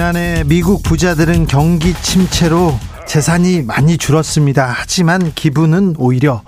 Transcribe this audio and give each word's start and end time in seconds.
지난해 0.00 0.44
미국 0.46 0.82
부자들은 0.82 1.46
경기 1.46 1.92
침체로 1.92 2.72
재산이 3.06 3.60
많이 3.60 3.98
줄었습니다. 3.98 4.72
하지만 4.74 5.30
기분은 5.34 5.96
오히려 5.98 6.42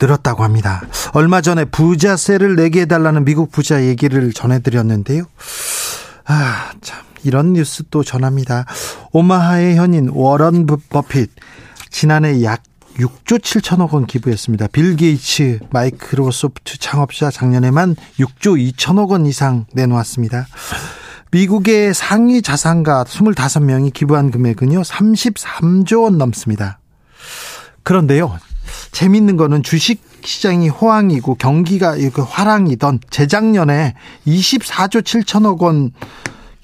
늘었다고 0.00 0.42
합니다. 0.42 0.82
얼마 1.12 1.40
전에 1.40 1.66
부자세를 1.66 2.56
내게 2.56 2.80
해달라는 2.80 3.24
미국 3.24 3.52
부자 3.52 3.84
얘기를 3.84 4.32
전해드렸는데요. 4.32 5.22
아, 6.24 6.72
참, 6.80 6.98
이런 7.22 7.52
뉴스 7.52 7.84
또 7.92 8.02
전합니다. 8.02 8.66
오마하의 9.12 9.76
현인 9.76 10.08
워런 10.12 10.66
버핏, 10.66 11.30
지난해 11.90 12.42
약 12.42 12.60
6조 12.96 13.38
7천억 13.38 13.92
원 13.92 14.04
기부했습니다. 14.04 14.66
빌 14.72 14.96
게이츠 14.96 15.60
마이크로소프트 15.70 16.78
창업자 16.78 17.30
작년에만 17.30 17.94
6조 18.18 18.74
2천억 18.74 19.10
원 19.10 19.26
이상 19.26 19.66
내놓았습니다. 19.74 20.48
미국의 21.30 21.94
상위 21.94 22.42
자산가 22.42 23.04
25명이 23.04 23.92
기부한 23.92 24.30
금액은요, 24.30 24.82
33조 24.82 26.04
원 26.04 26.18
넘습니다. 26.18 26.80
그런데요, 27.82 28.38
재밌는 28.92 29.36
거는 29.36 29.62
주식 29.62 30.02
시장이 30.22 30.68
호황이고 30.68 31.36
경기가 31.36 31.96
화랑이던 32.28 33.00
재작년에 33.10 33.94
24조 34.26 35.02
7천억 35.02 35.60
원 35.62 35.92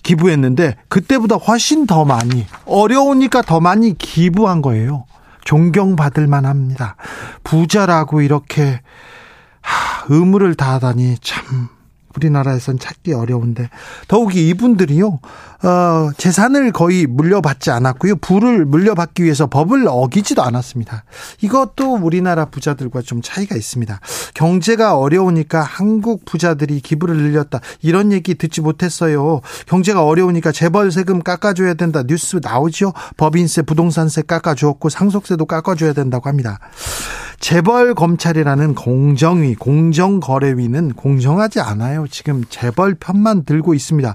기부했는데 0.03 0.77
그때보다 0.89 1.36
훨씬 1.36 1.86
더 1.86 2.05
많이 2.05 2.47
어려우니까 2.67 3.42
더 3.42 3.61
많이 3.61 3.97
기부한 3.97 4.62
거예요. 4.62 5.06
존경받을 5.45 6.27
만합니다. 6.27 6.97
부자라고 7.45 8.20
이렇게 8.20 8.80
의무를 10.08 10.55
다하다니 10.55 11.19
참 11.23 11.69
우리나라에선 12.17 12.78
찾기 12.78 13.12
어려운데 13.12 13.69
더욱이 14.09 14.48
이분들이요 14.48 15.20
어, 15.67 16.12
재산을 16.17 16.70
거의 16.70 17.09
물려받지 17.09 17.72
않았고요 17.72 18.17
부를 18.17 18.64
물려받기 18.64 19.25
위해서 19.25 19.48
법을 19.48 19.86
어기지도 19.89 20.45
않았습니다. 20.45 21.03
이것도 21.41 21.97
우리나라 21.97 22.45
부자들과 22.45 23.03
좀 23.03 23.20
차이가 23.20 23.56
있습니다. 23.56 23.98
경제가 24.34 24.97
어려우니까 24.97 25.62
한국 25.62 26.25
부자들이 26.25 26.78
기부를 26.81 27.17
늘렸다 27.17 27.58
이런 27.83 28.12
얘기 28.12 28.36
듣지 28.36 28.61
못했어요. 28.61 29.41
경제가 29.67 30.05
어려우니까 30.05 30.53
재벌 30.53 30.92
세금 30.92 31.20
깎아줘야 31.20 31.75
된다 31.75 32.05
뉴스 32.06 32.39
나오죠. 32.41 32.92
법인세 33.17 33.62
부동산세 33.62 34.23
깎아주었고 34.23 34.89
상속세도 34.89 35.47
깎아줘야 35.47 35.95
된다고 35.95 36.28
합니다. 36.28 36.61
재벌 37.41 37.95
검찰이라는 37.95 38.75
공정위, 38.75 39.55
공정거래위는 39.56 40.95
공정하지 40.95 41.61
않아요. 41.61 42.06
지금 42.11 42.45
재벌 42.48 42.95
편만 42.95 43.45
들고 43.45 43.75
있습니다. 43.75 44.14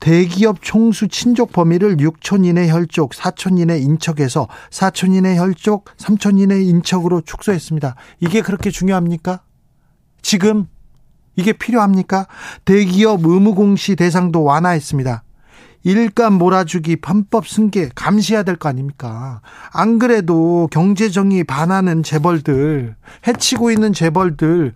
대기업 0.00 0.62
총수 0.62 1.08
친족 1.08 1.52
범위를 1.52 1.98
6촌 1.98 2.46
이내 2.46 2.68
혈족, 2.70 3.10
4촌 3.12 3.58
이내 3.58 3.78
인척에서 3.78 4.48
4촌 4.70 5.14
이내 5.14 5.36
혈족, 5.36 5.84
3촌 5.96 6.40
이내 6.40 6.60
인척으로 6.62 7.20
축소했습니다. 7.20 7.94
이게 8.20 8.40
그렇게 8.40 8.70
중요합니까? 8.70 9.42
지금 10.22 10.66
이게 11.36 11.52
필요합니까? 11.52 12.26
대기업 12.64 13.24
의무공시 13.24 13.94
대상도 13.96 14.42
완화했습니다. 14.42 15.22
일감 15.82 16.34
몰아주기 16.34 16.96
편법 16.96 17.48
승계 17.48 17.90
감시해야 17.94 18.42
될 18.42 18.56
거 18.56 18.68
아닙니까? 18.68 19.40
안 19.72 19.98
그래도 19.98 20.68
경제정의 20.70 21.44
반하는 21.44 22.02
재벌들, 22.02 22.96
해치고 23.26 23.70
있는 23.70 23.92
재벌들, 23.94 24.74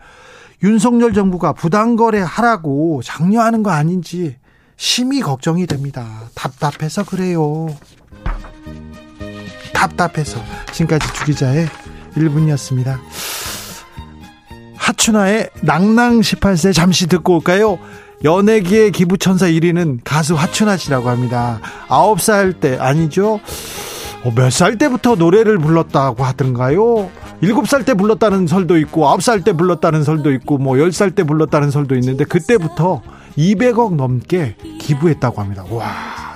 윤석열 0.62 1.12
정부가 1.12 1.52
부당거래 1.52 2.20
하라고 2.20 3.02
장려하는 3.02 3.62
거 3.62 3.70
아닌지 3.70 4.36
심히 4.76 5.20
걱정이 5.20 5.66
됩니다. 5.66 6.06
답답해서 6.34 7.04
그래요. 7.04 7.68
답답해서. 9.72 10.40
지금까지 10.72 11.12
주기자의 11.14 11.68
1분이었습니다. 12.16 12.98
하춘아의 14.76 15.50
낭낭 15.62 16.20
18세 16.20 16.72
잠시 16.74 17.06
듣고 17.06 17.36
올까요? 17.36 17.78
연예계의 18.22 18.92
기부천사 18.92 19.46
1위는 19.46 20.00
가수 20.04 20.34
하춘아 20.34 20.76
씨라고 20.76 21.08
합니다. 21.08 21.60
9살 21.88 22.60
때, 22.60 22.76
아니죠? 22.78 23.40
어, 24.24 24.32
몇살 24.34 24.78
때부터 24.78 25.16
노래를 25.16 25.58
불렀다고 25.58 26.24
하던가요? 26.24 27.10
7살 27.42 27.84
때 27.84 27.92
불렀다는 27.92 28.46
설도 28.46 28.78
있고, 28.78 29.02
9살 29.02 29.44
때 29.44 29.52
불렀다는 29.52 30.04
설도 30.04 30.32
있고, 30.32 30.56
뭐 30.58 30.76
10살 30.76 31.14
때 31.14 31.24
불렀다는 31.24 31.70
설도 31.70 31.94
있는데, 31.96 32.24
그때부터 32.24 33.02
200억 33.36 33.94
넘게 33.94 34.56
기부했다고 34.80 35.40
합니다. 35.40 35.64
와, 35.70 35.92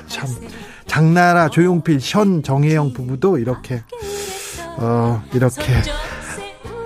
참. 0.07 0.29
장나라, 0.87 1.49
조용필, 1.49 2.01
션, 2.01 2.43
정혜영 2.43 2.93
부부도 2.93 3.39
이렇게, 3.39 3.83
어, 4.79 5.23
이렇게 5.35 5.63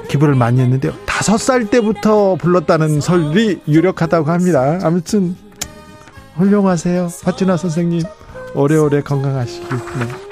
기부를 0.08 0.34
많이 0.34 0.60
했는데요. 0.60 0.92
다섯 1.06 1.38
살 1.38 1.70
때부터 1.70 2.34
불렀다는 2.34 3.00
설이 3.00 3.62
유력하다고 3.68 4.30
합니다. 4.30 4.80
아무튼 4.82 5.36
훌륭하세요. 6.34 7.08
파트나 7.22 7.56
선생님 7.56 8.02
오래오래 8.54 9.02
건강하시길. 9.02 9.68
네. 9.68 10.31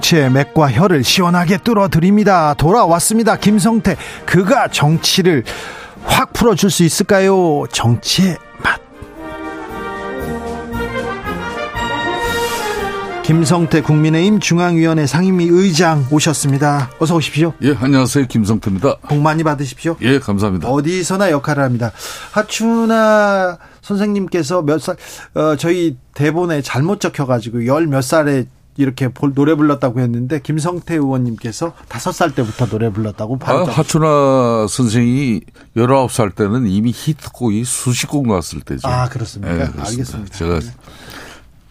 정치의 0.00 0.30
맥과 0.30 0.72
혀를 0.72 1.04
시원하게 1.04 1.58
뚫어드립니다. 1.58 2.54
돌아왔습니다. 2.54 3.36
김성태. 3.36 3.96
그가 4.24 4.68
정치를 4.68 5.44
확 6.04 6.32
풀어줄 6.32 6.70
수 6.70 6.82
있을까요? 6.84 7.64
정치의 7.70 8.36
맛. 8.64 8.80
김성태 13.22 13.82
국민의힘 13.82 14.40
중앙위원회 14.40 15.06
상임위 15.06 15.46
의장 15.50 16.04
오셨습니다. 16.10 16.90
어서 16.98 17.14
오십시오. 17.14 17.52
예, 17.62 17.76
안녕하세요. 17.78 18.26
김성태입니다. 18.26 18.96
복 19.08 19.18
많이 19.20 19.44
받으십시오. 19.44 19.96
예, 20.00 20.18
감사합니다. 20.18 20.68
어디서나 20.68 21.30
역할을 21.30 21.62
합니다. 21.62 21.92
하춘아 22.32 23.58
선생님께서 23.82 24.62
몇 24.62 24.80
살, 24.80 24.96
어, 25.34 25.54
저희 25.56 25.96
대본에 26.14 26.62
잘못 26.62 27.00
적혀가지고 27.00 27.66
열 27.66 27.86
몇 27.86 28.00
살에 28.02 28.46
이렇게 28.76 29.08
노래 29.34 29.54
불렀다고 29.54 30.00
했는데 30.00 30.40
김성태 30.40 30.94
의원님께서 30.94 31.74
다섯 31.88 32.12
살 32.12 32.34
때부터 32.34 32.66
노래 32.66 32.90
불렀다고 32.90 33.38
아, 33.42 33.64
하춘아 33.64 34.66
선생이 34.68 35.40
열아홉 35.76 36.12
살 36.12 36.30
때는 36.30 36.66
이미 36.66 36.92
히트곡이 36.94 37.64
수십 37.64 38.06
곡 38.06 38.26
나왔을 38.26 38.60
때죠. 38.60 38.88
아 38.88 39.08
그렇습니까? 39.08 39.54
네, 39.54 39.64
알겠습니다. 39.78 40.34
제가 40.34 40.60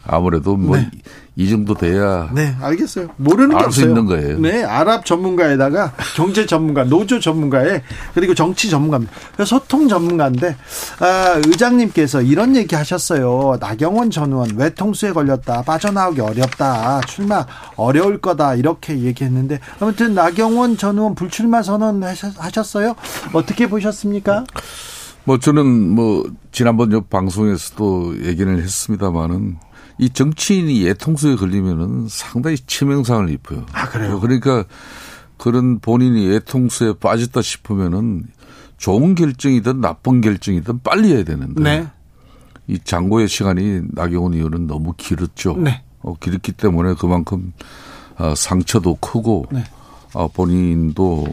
아무래도 0.05 0.55
뭐 0.55 0.77
네. 0.77 0.89
이 1.35 1.49
정도 1.49 1.73
돼야 1.73 2.29
네 2.33 2.53
알겠어요 2.61 3.09
모르는 3.17 3.57
게 3.57 3.63
없어요. 3.63 3.87
있는 3.87 4.05
거예요. 4.05 4.39
네 4.39 4.63
아랍 4.63 5.05
전문가에다가 5.05 5.93
경제 6.15 6.45
전문가, 6.45 6.83
노조 6.83 7.19
전문가에 7.19 7.81
그리고 8.13 8.33
정치 8.33 8.69
전문가입니다. 8.69 9.13
소통 9.45 9.87
전문가인데 9.87 10.57
아, 10.99 11.41
의장님께서 11.45 12.21
이런 12.21 12.55
얘기 12.55 12.75
하셨어요. 12.75 13.57
나경원 13.59 14.11
전 14.11 14.33
의원 14.33 14.57
외통수에 14.57 15.13
걸렸다 15.13 15.61
빠져나오기 15.61 16.19
어렵다 16.21 17.01
출마 17.01 17.45
어려울 17.75 18.19
거다 18.19 18.55
이렇게 18.55 18.99
얘기했는데 18.99 19.59
아무튼 19.79 20.13
나경원 20.13 20.77
전 20.77 20.97
의원 20.97 21.15
불출마 21.15 21.61
선언 21.61 22.03
하셨어요. 22.03 22.95
어떻게 23.31 23.67
보셨습니까? 23.67 24.43
뭐 25.23 25.37
저는 25.37 25.65
뭐 25.65 26.25
지난번 26.51 26.89
저 26.91 27.01
방송에서도 27.01 28.25
얘기를 28.25 28.61
했습니다마는 28.61 29.57
이 29.99 30.09
정치인이 30.09 30.83
예통수에 30.85 31.35
걸리면은 31.35 32.07
상당히 32.09 32.57
치명상을 32.57 33.29
입어요. 33.29 33.65
아, 33.73 33.87
그래요? 33.89 34.19
그러니까 34.19 34.63
그런 35.37 35.79
본인이 35.79 36.27
예통수에 36.29 36.93
빠졌다 36.99 37.41
싶으면은 37.41 38.23
좋은 38.77 39.13
결정이든 39.13 39.81
나쁜 39.81 40.21
결정이든 40.21 40.81
빨리 40.83 41.13
해야 41.13 41.23
되는데. 41.23 41.61
네. 41.61 41.87
이 42.67 42.79
장고의 42.83 43.27
시간이 43.27 43.81
나경원 43.91 44.35
의원은 44.35 44.67
너무 44.67 44.93
길었죠. 44.95 45.57
네. 45.57 45.83
어, 46.01 46.13
길었기 46.13 46.53
때문에 46.53 46.93
그만큼 46.93 47.51
어, 48.17 48.35
상처도 48.35 48.95
크고 48.95 49.47
네. 49.51 49.63
어, 50.13 50.27
본인도 50.27 51.27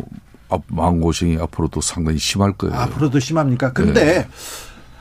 마음고생이 0.69 1.37
앞으로도 1.37 1.81
상당히 1.83 2.19
심할 2.19 2.53
거예요. 2.53 2.75
앞으로도 2.75 3.21
심합니까? 3.21 3.73
근데 3.73 4.05
네. 4.05 4.29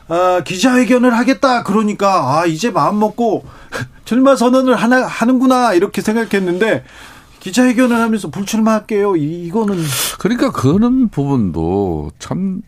어, 0.07 0.41
기자회견을 0.43 1.17
하겠다 1.17 1.63
그러니까 1.63 2.39
아 2.39 2.45
이제 2.45 2.69
마음 2.69 2.99
먹고 2.99 3.45
출마 4.05 4.35
선언을 4.35 4.75
하나 4.75 5.05
하는구나 5.05 5.73
이렇게 5.73 6.01
생각했는데 6.01 6.83
기자회견을 7.45 7.95
하면서 7.95 8.31
불출마할게요. 8.31 9.15
이거는 9.17 9.77
그러니까 10.17 10.51
그런 10.51 11.09
부분도 11.09 12.11
참 12.17 12.61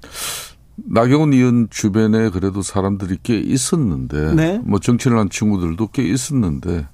나경원 0.76 1.34
의원 1.34 1.68
주변에 1.72 2.30
그래도 2.30 2.62
사람들이 2.62 3.18
꽤 3.24 3.38
있었는데 3.38 4.36
네. 4.36 4.62
뭐 4.64 4.80
정치를 4.80 5.18
한 5.18 5.32
친구들도 5.32 5.88
꽤 5.88 6.04
있었는데 6.04 6.86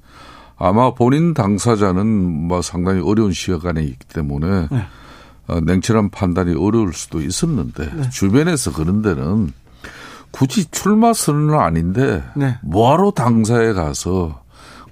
아마 0.55 0.93
본인 0.93 1.33
당사자는 1.33 2.07
뭐 2.47 2.61
상당히 2.61 3.01
어려운 3.01 3.33
시간에 3.33 3.83
있기 3.83 4.07
때문에 4.07 4.67
네. 4.71 4.85
어, 5.47 5.59
냉철한 5.59 6.09
판단이 6.09 6.55
어려울 6.55 6.93
수도 6.93 7.21
있었는데 7.21 7.91
네. 7.93 8.09
주변에서 8.11 8.71
그런 8.71 9.01
데는 9.01 9.51
굳이 10.33 10.65
출마 10.71 11.13
선언은 11.13 11.57
아닌데 11.57 12.23
네. 12.35 12.57
뭐하러 12.63 13.11
당사에 13.11 13.71
가서 13.73 14.41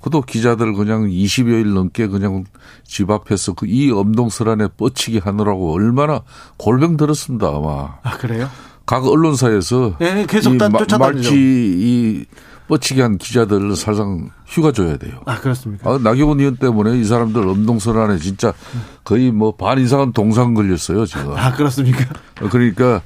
그도 0.02 0.22
기자들 0.22 0.74
그냥 0.74 1.08
20여일 1.08 1.74
넘게 1.74 2.08
그냥 2.08 2.46
집 2.84 3.10
앞에서 3.12 3.54
그 3.54 3.66
이 3.68 3.92
엄동설 3.92 4.50
안에 4.50 4.68
뻗치기 4.78 5.20
하느라고 5.20 5.74
얼마나 5.74 6.22
골병 6.58 6.96
들었습니다 6.98 7.48
아마. 7.50 7.96
아 8.04 8.18
그래요? 8.18 8.48
각 8.86 9.06
언론사에서 9.06 9.98
네, 10.00 10.26
계속 10.28 10.58
쫓아다니죠. 10.58 10.98
말지 10.98 11.32
이 11.36 12.26
뻗치기 12.68 13.02
한 13.02 13.18
기자들을 13.18 13.76
살상 13.76 14.30
휴가 14.46 14.72
줘야 14.72 14.98
돼요. 14.98 15.20
아 15.26 15.40
그렇습니까? 15.40 15.90
아, 15.90 16.00
나경원 16.02 16.40
의원 16.40 16.56
때문에 16.58 16.98
이 16.98 17.04
사람들 17.04 17.48
엄동설 17.48 17.98
안에 18.00 18.18
진짜 18.18 18.54
거의 19.04 19.32
뭐 19.32 19.52
반 19.58 19.78
이상은 19.80 20.14
동상 20.14 20.54
걸렸어요 20.54 21.06
지금. 21.06 21.34
아 21.36 21.52
그렇습니까? 21.54 22.06
그러니까 22.50 23.02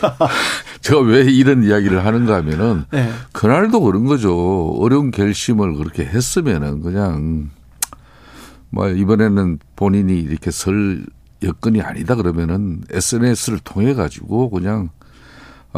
제가 0.80 1.00
왜 1.00 1.22
이런 1.22 1.62
이야기를 1.64 2.04
하는가 2.04 2.36
하면은 2.36 2.84
네. 2.90 3.10
그날도 3.32 3.80
그런 3.80 4.04
거죠. 4.06 4.76
어려운 4.78 5.10
결심을 5.10 5.74
그렇게 5.74 6.04
했으면은 6.04 6.80
그냥 6.82 7.50
뭐 8.70 8.88
이번에는 8.88 9.58
본인이 9.76 10.18
이렇게 10.20 10.50
설 10.50 11.04
여건이 11.42 11.80
아니다 11.80 12.14
그러면은 12.14 12.82
SNS를 12.90 13.60
통해 13.64 13.94
가지고 13.94 14.50
그냥 14.50 14.90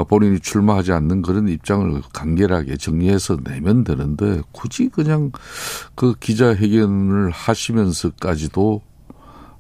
본인이 0.09 0.41
출마하지 0.41 0.93
않는 0.93 1.23
그런 1.23 1.49
입장을 1.49 2.01
간결하게 2.13 2.77
정리해서 2.79 3.37
내면 3.45 3.85
되는데 3.85 4.41
굳이 4.51 4.89
그냥 4.89 5.31
그 5.95 6.15
기자회견을 6.19 7.31
하시면서까지도 7.31 8.81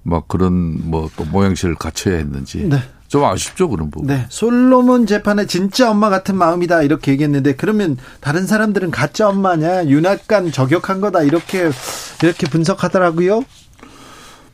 막 0.04 0.26
그런 0.28 0.90
뭐 0.90 1.08
또 1.16 1.24
모양새를 1.24 1.74
갖춰야 1.76 2.16
했는지 2.16 2.64
네. 2.68 2.78
좀 3.12 3.24
아쉽죠 3.24 3.68
그런 3.68 3.90
부분. 3.90 4.06
네, 4.06 4.24
솔로몬 4.30 5.04
재판에 5.04 5.44
진짜 5.44 5.90
엄마 5.90 6.08
같은 6.08 6.34
마음이다 6.34 6.82
이렇게 6.82 7.12
얘기했는데 7.12 7.56
그러면 7.56 7.98
다른 8.20 8.46
사람들은 8.46 8.90
가짜 8.90 9.28
엄마냐 9.28 9.84
윤핵관 9.84 10.50
저격한 10.50 11.02
거다 11.02 11.22
이렇게 11.22 11.70
이렇게 12.22 12.46
분석하더라고요. 12.46 13.44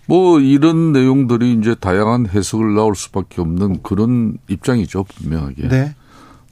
뭐 0.07 0.41
이런 0.41 0.91
내용들이 0.91 1.53
이제 1.53 1.77
다양한 1.77 2.27
해석을 2.27 2.75
나올 2.75 2.97
수밖에 2.97 3.41
없는 3.41 3.85
그런 3.85 4.39
입장이죠 4.49 5.05
분명하게. 5.05 5.69
네. 5.69 5.95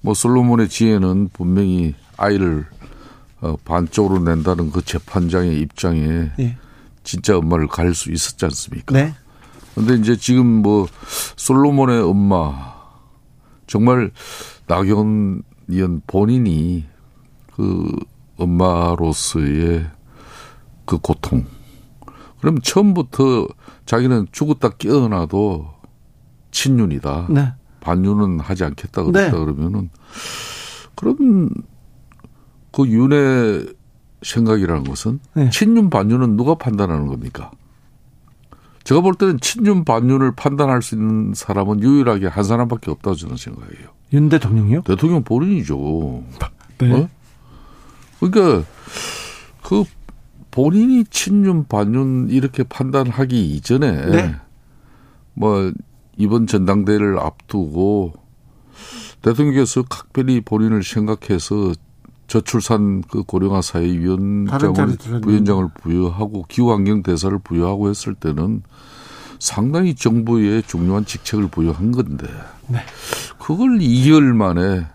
뭐 0.00 0.14
솔로몬의 0.14 0.68
지혜는 0.68 1.30
분명히 1.32 1.96
아이를 2.16 2.66
어, 3.40 3.56
반쪽으로 3.64 4.20
낸다는 4.20 4.70
그 4.70 4.84
재판장의 4.84 5.58
입장에 5.58 6.30
네. 6.38 6.56
진짜 7.02 7.36
엄마를 7.36 7.66
가릴 7.66 7.96
수 7.96 8.12
있었지 8.12 8.44
않습니까? 8.44 8.94
네. 8.94 9.12
근데 9.76 9.94
이제 9.94 10.16
지금 10.16 10.62
뭐 10.62 10.88
솔로몬의 11.36 12.00
엄마 12.00 12.74
정말 13.66 14.10
나경원 14.66 15.42
본인이 16.06 16.86
그 17.54 17.86
엄마로서의 18.38 19.86
그 20.86 20.98
고통. 20.98 21.44
그럼 22.40 22.58
처음부터 22.62 23.48
자기는 23.84 24.28
죽었다 24.32 24.70
깨어나도 24.70 25.68
친윤이다. 26.52 27.26
네. 27.28 27.52
반윤은 27.80 28.40
하지 28.40 28.64
않겠다 28.64 29.04
그랬다 29.04 29.30
네. 29.30 29.44
그러면은 29.44 29.90
그럼 30.94 31.50
그 32.72 32.88
윤의 32.88 33.74
생각이라는 34.22 34.84
것은 34.84 35.20
네. 35.34 35.50
친윤 35.50 35.90
반윤은 35.90 36.36
누가 36.36 36.54
판단하는 36.54 37.06
겁니까? 37.06 37.50
제가 38.86 39.00
볼 39.00 39.14
때는 39.14 39.40
친윤 39.40 39.84
반윤을 39.84 40.36
판단할 40.36 40.80
수 40.80 40.94
있는 40.94 41.34
사람은 41.34 41.82
유일하게 41.82 42.28
한 42.28 42.44
사람밖에 42.44 42.92
없다고 42.92 43.16
저는 43.16 43.36
생각해요. 43.36 43.88
윤 44.12 44.28
대통령이요? 44.28 44.82
대통령 44.82 45.24
본인이죠. 45.24 46.22
네. 46.78 46.92
어? 46.92 47.08
그러니까 48.20 48.64
그 49.64 49.82
본인이 50.52 51.02
친윤 51.02 51.66
반윤 51.66 52.28
이렇게 52.30 52.62
판단하기 52.62 53.56
이전에 53.56 54.06
네. 54.06 54.36
뭐 55.34 55.72
이번 56.16 56.46
전당대회를 56.46 57.18
앞두고 57.18 58.12
대통령께서 59.20 59.82
각별히 59.82 60.40
본인을 60.40 60.84
생각해서 60.84 61.72
저출산 62.26 63.02
그 63.02 63.22
고령화 63.22 63.62
사회 63.62 63.84
위원장을 63.86 64.96
부위원장을 65.22 65.68
부여하고 65.80 66.44
기후환경 66.48 67.02
대사를 67.02 67.38
부여하고 67.38 67.88
했을 67.88 68.14
때는 68.14 68.62
상당히 69.38 69.94
정부에 69.94 70.62
중요한 70.62 71.04
직책을 71.04 71.48
부여한 71.48 71.92
건데 71.92 72.26
네. 72.68 72.78
그걸 73.38 73.78
2개월 73.78 74.34
만에 74.34 74.86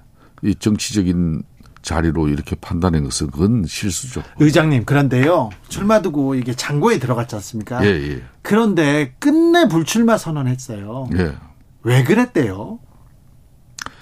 이 0.44 0.56
정치적인 0.56 1.44
자리로 1.82 2.28
이렇게 2.28 2.56
판단한 2.56 3.04
것은 3.04 3.32
그건 3.32 3.66
실수죠. 3.66 4.22
의장님 4.40 4.86
그런데요 4.86 5.50
출마 5.68 6.02
두고 6.02 6.36
이게 6.36 6.54
장고에 6.54 7.00
들어갔지 7.00 7.36
않습니까? 7.36 7.84
예, 7.86 7.90
예. 7.90 8.22
그런데 8.42 9.16
끝내 9.20 9.68
불출마 9.68 10.18
선언했어요. 10.18 11.08
예. 11.18 11.36
왜 11.84 12.04
그랬대요? 12.04 12.80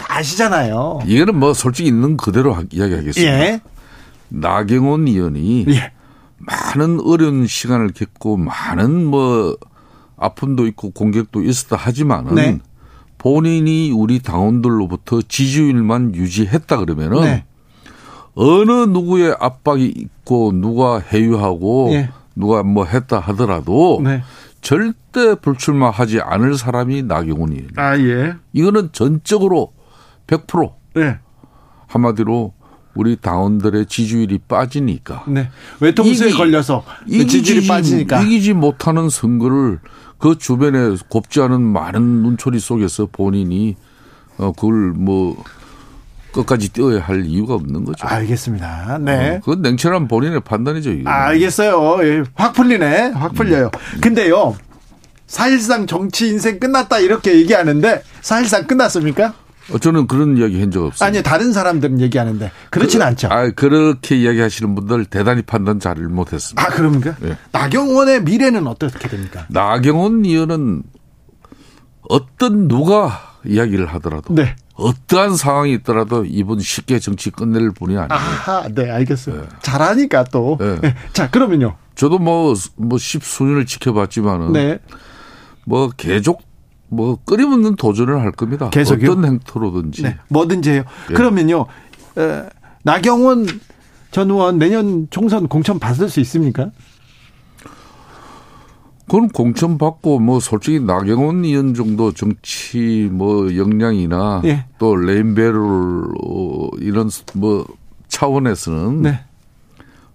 다 0.00 0.16
아시잖아요. 0.16 1.00
이거는 1.04 1.38
뭐 1.38 1.52
솔직히 1.52 1.88
있는 1.88 2.16
그대로 2.16 2.56
이야기하겠습니다. 2.70 3.32
예. 3.32 3.60
나경원 4.30 5.06
의원이 5.06 5.66
예. 5.68 5.92
많은 6.38 7.00
어려운 7.00 7.46
시간을 7.46 7.92
겪고 7.92 8.38
많은 8.38 9.04
뭐 9.04 9.56
아픔도 10.16 10.66
있고 10.68 10.90
공격도 10.90 11.42
있었다 11.42 11.76
하지만은 11.76 12.34
네. 12.34 12.58
본인이 13.18 13.90
우리 13.90 14.20
당원들로부터 14.20 15.20
지지율만 15.22 16.14
유지했다 16.14 16.78
그러면은 16.78 17.20
네. 17.22 17.44
어느 18.34 18.70
누구의 18.70 19.36
압박이 19.38 19.84
있고 19.84 20.52
누가 20.54 20.98
해유하고 20.98 21.90
예. 21.92 22.10
누가 22.34 22.62
뭐 22.62 22.86
했다 22.86 23.20
하더라도 23.20 24.00
네. 24.02 24.22
절대 24.62 25.34
불출마하지 25.34 26.20
않을 26.20 26.56
사람이 26.56 27.02
나경원이에요. 27.02 27.68
아 27.76 27.98
예. 27.98 28.34
이거는 28.54 28.90
전적으로 28.92 29.72
100% 30.30 30.72
네. 30.94 31.18
한마디로 31.88 32.52
우리 32.94 33.16
당원들의 33.16 33.86
지지율이 33.86 34.38
빠지니까 34.48 35.24
네. 35.28 35.48
외통수에 35.80 36.28
이기- 36.28 36.36
걸려서 36.36 36.84
지지율이 37.08 37.66
빠지니까. 37.66 38.20
이기지 38.22 38.52
못하는 38.54 39.08
선거를 39.08 39.80
그 40.18 40.36
주변에 40.38 40.96
곱지 41.08 41.40
않은 41.40 41.60
많은 41.62 42.02
눈초리 42.02 42.58
속에서 42.60 43.08
본인이 43.10 43.76
어 44.38 44.52
그걸 44.52 44.92
뭐 44.92 45.42
끝까지 46.32 46.72
뛰어야 46.72 47.00
할 47.00 47.24
이유가 47.26 47.54
없는 47.54 47.84
거죠. 47.84 48.06
알겠습니다. 48.06 48.98
네. 48.98 49.36
어, 49.36 49.40
그건 49.40 49.62
냉철한 49.62 50.06
본인의 50.08 50.40
판단이죠. 50.40 50.90
이거. 50.92 51.10
아, 51.10 51.26
알겠어요. 51.28 52.04
예, 52.06 52.22
확 52.34 52.52
풀리네. 52.52 53.10
확 53.10 53.34
풀려요. 53.34 53.70
근데요. 54.00 54.56
사실상 55.26 55.86
정치 55.86 56.28
인생 56.28 56.58
끝났다 56.58 56.98
이렇게 56.98 57.34
얘기하는데 57.36 58.02
사실상 58.20 58.66
끝났습니까? 58.66 59.34
어, 59.72 59.78
저는 59.78 60.06
그런 60.06 60.36
이야기 60.36 60.60
한 60.60 60.70
적 60.70 60.84
없어요. 60.84 61.06
아니 61.08 61.22
다른 61.22 61.52
사람들은 61.52 62.00
얘기하는데 62.00 62.50
그렇지는 62.70 63.06
않죠. 63.06 63.28
아, 63.30 63.50
그렇게 63.50 64.16
이야기하시는 64.16 64.74
분들 64.74 65.04
대단히 65.06 65.42
판단 65.42 65.80
잘 65.80 65.96
못했습니다. 65.96 66.62
아 66.62 66.68
그럽니까? 66.74 67.16
예. 67.24 67.36
나경원의 67.52 68.22
미래는 68.24 68.66
어떻게 68.66 69.08
됩니까? 69.08 69.46
나경원 69.48 70.24
의원은 70.24 70.82
어떤 72.08 72.68
누가 72.68 73.36
이야기를 73.44 73.86
하더라도 73.94 74.34
네. 74.34 74.54
어떠한 74.74 75.36
상황이 75.36 75.74
있더라도 75.74 76.24
이분 76.24 76.58
쉽게 76.60 76.98
정치 76.98 77.30
끝낼 77.30 77.70
분이 77.70 77.94
아니에요. 77.96 78.08
아하, 78.10 78.68
네, 78.74 78.90
알겠어요. 78.90 79.46
잘하니까 79.62 80.24
또. 80.24 80.56
네. 80.58 80.80
네. 80.80 80.94
자, 81.12 81.30
그러면요. 81.30 81.76
저도 81.96 82.18
뭐, 82.18 82.54
뭐, 82.76 82.96
십수년을 82.98 83.66
지켜봤지만은. 83.66 84.52
네. 84.54 84.78
뭐, 85.66 85.90
계속, 85.94 86.40
뭐, 86.90 87.18
끊임없는 87.24 87.76
도전을 87.76 88.20
할 88.20 88.32
겁니다. 88.32 88.68
계속요? 88.70 89.12
어떤 89.12 89.24
행토로든지. 89.24 90.02
네. 90.02 90.16
뭐든지 90.28 90.70
해요. 90.70 90.82
예. 91.10 91.14
그러면요. 91.14 91.66
에, 92.18 92.42
나경원 92.82 93.46
전 94.10 94.30
의원 94.30 94.58
내년 94.58 95.06
총선 95.10 95.46
공천 95.48 95.78
받을 95.78 96.08
수 96.08 96.20
있습니까? 96.20 96.70
그건 99.06 99.28
공천 99.28 99.76
받고 99.76 100.20
뭐 100.20 100.38
솔직히 100.38 100.78
나경원 100.80 101.44
의원 101.44 101.74
정도 101.74 102.12
정치 102.12 103.08
뭐 103.10 103.56
역량이나 103.56 104.42
예. 104.44 104.66
또 104.78 104.94
어, 104.94 106.68
이런 106.78 107.10
뭐 107.34 107.66
차원에서는 108.08 109.02
네. 109.02 109.20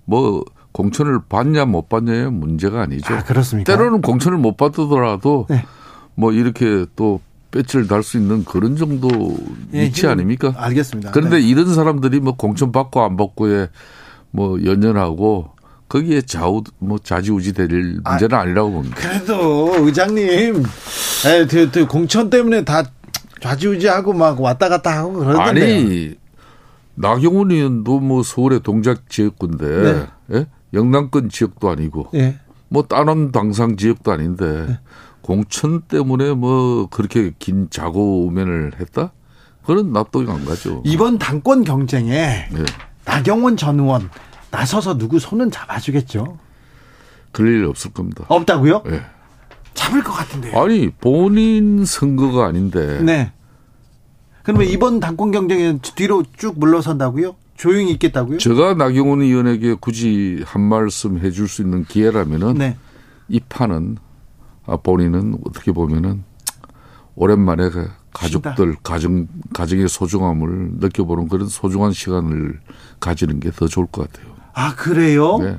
뭐 0.05 0.44
공천을 0.72 1.20
받냐 1.27 1.65
못 1.65 1.89
받냐의 1.89 2.32
문제가 2.32 2.82
아니죠. 2.82 3.13
아, 3.13 3.24
그렇습니까? 3.24 3.75
때로는 3.75 4.01
공천을 4.01 4.38
못 4.38 4.55
받더라도 4.58 5.46
네. 5.50 5.65
뭐 6.16 6.32
이렇게 6.32 6.86
또 6.96 7.20
배치를 7.52 7.88
달 7.88 8.04
수 8.04 8.18
있는 8.18 8.44
그런 8.44 8.76
정도 8.76 9.10
예, 9.74 9.84
위치 9.84 10.08
아닙니까? 10.08 10.54
알겠습니다. 10.58 11.12
그런데 11.12 11.38
네. 11.38 11.48
이런 11.48 11.74
사람들이 11.74 12.20
뭐 12.20 12.36
공천 12.36 12.72
받고 12.72 13.02
안 13.02 13.16
받고에 13.18 13.70
뭐 14.32 14.64
연연하고 14.64 15.52
거기에 15.88 16.22
좌우 16.24 16.64
뭐 16.80 16.98
좌지우지 16.98 17.54
될 17.54 17.68
문제는 18.04 18.34
아, 18.36 18.44
니라고 18.46 18.72
봅니다. 18.72 18.96
그래도 18.98 19.74
의장님, 19.86 20.64
에, 21.26 21.46
그, 21.48 21.70
그 21.72 21.88
공천 21.88 22.30
때문에 22.30 22.66
다 22.66 22.84
좌지우지하고 23.42 24.14
막 24.14 24.42
왔다 24.42 24.68
갔다 24.68 24.98
하고 24.98 25.14
그러던데. 25.14 25.78
아니 25.78 26.16
나경원 26.96 27.52
의원도 27.52 28.00
뭐 28.00 28.24
서울의 28.24 28.62
동작 28.62 29.10
지역구인데 29.10 29.68
네. 30.28 30.38
예? 30.40 30.46
영남권 30.74 31.30
지역도 31.30 31.70
아니고 31.70 32.08
예. 32.16 32.40
뭐 32.70 32.84
다른 32.84 33.32
당상 33.32 33.78
지역도 33.78 34.12
아닌데 34.12 34.80
공천 35.25 35.82
때문에 35.82 36.34
뭐 36.34 36.88
그렇게 36.91 37.32
긴 37.39 37.67
자고 37.72 38.27
우면을 38.27 38.74
했다? 38.79 39.12
그런 39.65 39.91
납득이 39.91 40.29
안 40.29 40.46
가죠. 40.46 40.84
이번 40.86 41.17
당권 41.17 41.63
경쟁에 41.63 42.48
네. 42.51 42.65
나경원 43.05 43.58
전 43.58 43.79
의원 43.79 44.12
나서서 44.51 45.00
누구 45.00 45.17
손은 45.17 45.50
잡아주겠죠? 45.50 46.38
그럴 47.32 47.55
일 47.55 47.65
없을 47.65 47.91
겁니다. 47.91 48.25
없다고요? 48.27 48.84
예. 48.86 49.01
잡을 49.74 50.03
것 50.03 50.12
같은데요. 50.12 50.62
아니 50.62 50.91
본인 50.91 51.86
선거가 51.86 52.46
아닌데 52.46 53.01
네. 53.01 53.32
그러면 54.44 54.67
이번 54.67 55.00
당권 55.00 55.32
경쟁에 55.32 55.79
뒤로 55.96 56.24
쭉 56.38 56.60
물러선다고요? 56.60 57.36
조용히 57.58 57.89
있겠다고요? 57.94 58.38
제가 58.38 58.75
나경원 58.75 59.24
의원에게 59.24 59.74
굳이 59.82 60.44
한 60.46 60.62
말씀 60.62 61.17
해줄 61.17 61.48
수 61.48 61.63
있는 61.63 61.84
기회라면은 61.84 62.53
네. 62.53 62.77
이 63.27 63.39
판은 63.39 63.98
아, 64.68 64.78
본인은 64.78 65.40
어떻게 65.46 65.72
보면은 65.72 66.24
오랜만에 67.16 67.70
그 67.70 67.90
가족들 68.14 68.76
가정 68.84 69.28
가정의 69.54 69.88
소중함을 69.88 70.72
느껴보는 70.80 71.28
그런 71.28 71.48
소중한 71.48 71.92
시간을 71.94 72.60
가지는 73.00 73.40
게 73.40 73.52
더 73.52 73.68
좋을 73.68 73.86
것 73.88 74.12
같아요. 74.12 74.34
아 74.54 74.76
그래요? 74.76 75.38
네. 75.40 75.58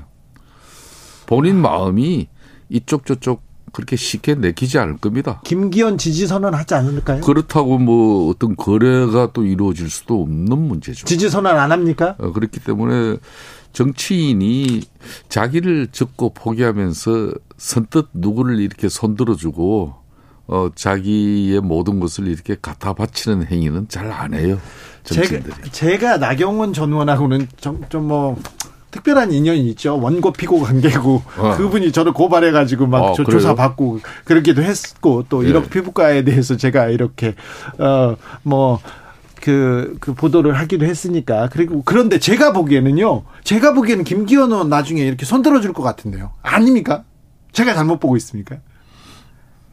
본인 1.27 1.61
마음이 1.61 2.29
이쪽 2.69 3.05
저쪽 3.07 3.43
그렇게 3.73 3.97
쉽게 3.97 4.35
내키지 4.37 4.79
않을 4.79 4.97
겁니다. 4.99 5.41
김기현 5.45 5.99
지지 5.99 6.27
선언 6.27 6.55
하지 6.55 6.75
않을까요? 6.75 7.21
그렇다고 7.21 7.79
뭐 7.79 8.31
어떤 8.31 8.57
거래가 8.57 9.31
또 9.33 9.45
이루어질 9.45 9.91
수도 9.91 10.23
없는 10.23 10.57
문제죠. 10.59 11.05
지지 11.05 11.29
선언 11.29 11.59
안 11.59 11.73
합니까? 11.73 12.17
어, 12.19 12.33
그렇기 12.33 12.61
때문에 12.61 13.19
정치인이 13.77 14.81
자기를 15.29 15.89
적고 15.93 16.31
포기하면서 16.31 17.33
선뜻 17.59 18.07
누구를 18.15 18.59
이렇게 18.59 18.89
손들어주고 18.89 19.95
어, 20.47 20.69
자기의 20.75 21.61
모든 21.61 22.01
것을 22.01 22.27
이렇게 22.27 22.57
갖다 22.61 22.95
바치는 22.95 23.49
행위는 23.49 23.89
잘 23.89 24.11
안 24.11 24.33
해요. 24.33 24.59
정치인들이. 25.05 25.55
제가, 25.73 25.73
제가 25.73 26.17
나경원 26.17 26.73
전 26.73 26.91
의원하고는 26.91 27.49
좀뭐 27.91 28.41
특별한 28.93 29.33
인연이 29.33 29.69
있죠. 29.71 30.01
원고 30.01 30.33
피고 30.33 30.59
관계고 30.59 31.23
어. 31.37 31.57
그분이 31.59 31.93
저를 31.93 32.13
고발해 32.15 32.53
가지고 32.53 32.87
막 32.87 33.01
어, 33.01 33.13
조-? 33.13 33.25
조사 33.25 33.55
받고 33.55 34.01
그러기도 34.25 34.63
했고 34.63 35.25
또 35.29 35.45
예. 35.45 35.51
이렇게 35.51 35.69
피부과에 35.69 36.25
대해서 36.25 36.57
제가 36.57 36.87
이렇게 36.89 37.35
어뭐 37.79 38.81
그, 39.47 39.97
그 40.01 40.13
보도를 40.13 40.59
하기도 40.59 40.87
했으니까. 40.87 41.49
그리고 41.53 41.83
그런데 41.85 42.19
제가 42.19 42.53
보기에는요. 42.53 43.23
제가 43.45 43.75
보기에는 43.75 44.03
김기현 44.03 44.51
의원 44.51 44.69
나중에 44.69 45.03
이렇게 45.03 45.25
손들어 45.25 45.61
줄 45.61 45.73
것 45.73 45.85
같은데요. 45.85 46.33
아닙니까? 46.43 47.05
제가 47.53 47.73
잘못 47.75 48.01
보고 48.01 48.17
있습니까? 48.17 48.57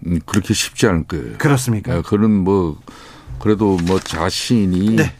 음, 0.06 0.20
그렇게 0.27 0.53
쉽지 0.53 0.86
않을 0.86 1.06
거예요. 1.06 1.38
그렇습니까? 1.39 1.98
어, 1.98 2.01
그런 2.03 2.32
뭐 2.32 2.77
그래도 3.39 3.77
뭐 3.88 4.00
자신이 4.00 4.96
네. 4.98 5.12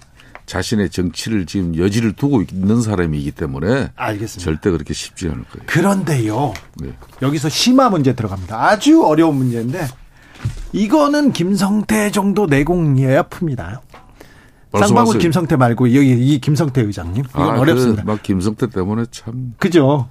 자신의 0.45 0.91
정치를 0.91 1.48
지금 1.48 1.75
여지를 1.75 2.13
두고 2.13 2.43
있는 2.43 2.79
사람이기 2.83 3.31
때문에 3.31 3.89
알겠습니다. 3.95 4.43
절대 4.45 4.69
그렇게 4.69 4.93
쉽지 4.93 5.25
않을 5.29 5.45
거예요. 5.45 5.63
그런데요. 5.65 6.53
네. 6.75 6.89
여기서 7.24 7.50
심화 7.50 7.89
문제 7.89 8.13
들어갑니다. 8.13 8.67
아주 8.69 9.03
어려운 9.03 9.36
문제인데 9.38 9.88
이거는 10.74 11.31
김성태 11.33 12.12
정도 12.12 12.45
내공이어야 12.45 13.24
풉니다. 13.24 13.79
쌍방울. 14.79 15.17
김성태 15.19 15.55
말고 15.55 15.93
여기 15.95 16.11
이 16.11 16.39
김성태 16.39 16.81
의장님 16.81 17.23
이건 17.29 17.41
아, 17.41 17.59
어렵습니다. 17.59 18.03
그, 18.03 18.07
막 18.07 18.23
김성태 18.23 18.67
때문에 18.69 19.05
참 19.11 19.53
그죠? 19.59 20.09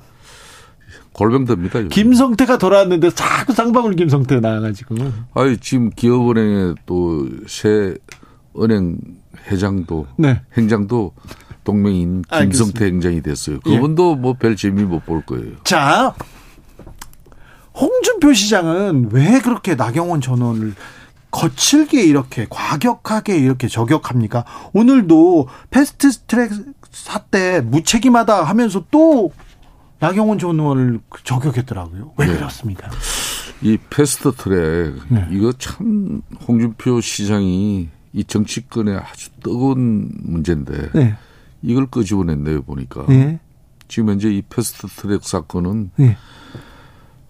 골병듭니다. 1.12 1.78
요즘. 1.80 1.88
김성태가 1.90 2.58
돌아왔는데 2.58 3.10
자꾸 3.10 3.52
쌍방울 3.52 3.96
김성태 3.96 4.40
나와가지고 4.40 4.94
아니 5.34 5.58
지금 5.58 5.90
기업은행의 5.90 6.74
또새 6.86 7.96
은행 8.60 8.96
회장도 9.50 10.06
네. 10.16 10.40
행장도 10.56 11.12
동맹인 11.64 12.24
알겠습니다. 12.28 12.50
김성태 12.80 12.84
행장이 12.86 13.22
됐어요. 13.22 13.58
예. 13.66 13.74
그분도 13.74 14.16
뭐별 14.16 14.56
재미 14.56 14.84
못 14.84 15.04
볼 15.04 15.22
거예요. 15.22 15.52
자 15.64 16.14
홍준표 17.74 18.32
시장은 18.32 19.08
왜 19.12 19.40
그렇게 19.40 19.74
나경원 19.74 20.20
전원을 20.20 20.74
거칠게 21.32 22.04
이렇게 22.04 22.46
과격하게 22.48 23.36
이렇게 23.36 23.66
저격합니까? 23.66 24.44
오늘도 24.72 25.48
패스트 25.70 26.12
트랙 26.26 26.52
사태 26.92 27.60
무책임하다 27.62 28.44
하면서 28.44 28.84
또 28.90 29.32
나경원 29.98 30.38
전 30.38 30.60
의원을 30.60 31.00
저격했더라고요. 31.24 32.12
왜 32.18 32.26
네. 32.26 32.34
그렇습니까? 32.34 32.90
이 33.62 33.78
패스트 33.90 34.32
트랙 34.32 34.94
네. 35.08 35.26
이거 35.30 35.52
참 35.52 36.22
홍준표 36.46 37.00
시장이 37.00 37.88
이 38.12 38.24
정치권에 38.24 38.94
아주 38.94 39.30
뜨거운 39.42 40.10
문제인데 40.22 40.90
네. 40.92 41.14
이걸 41.62 41.86
끄집어냈네요 41.86 42.62
보니까 42.62 43.06
네. 43.08 43.40
지금 43.88 44.10
현재 44.10 44.28
이 44.30 44.42
패스트 44.42 44.86
트랙 44.88 45.24
사건은 45.24 45.92
네. 45.96 46.16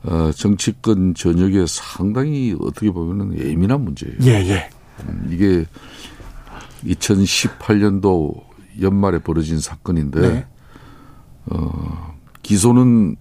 어, 0.04 0.32
정치권 0.32 1.14
전역에 1.14 1.64
상당히 1.68 2.56
어떻게 2.60 2.90
보면은 2.90 3.38
예민한 3.38 3.82
문제예요. 3.82 4.16
예, 4.22 4.30
예. 4.48 4.70
음, 5.08 5.28
이게 5.30 5.64
2018년도 6.84 8.42
연말에 8.80 9.18
벌어진 9.20 9.60
사건인데 9.60 10.20
네. 10.20 10.46
어, 11.46 12.14
기소는 12.42 13.16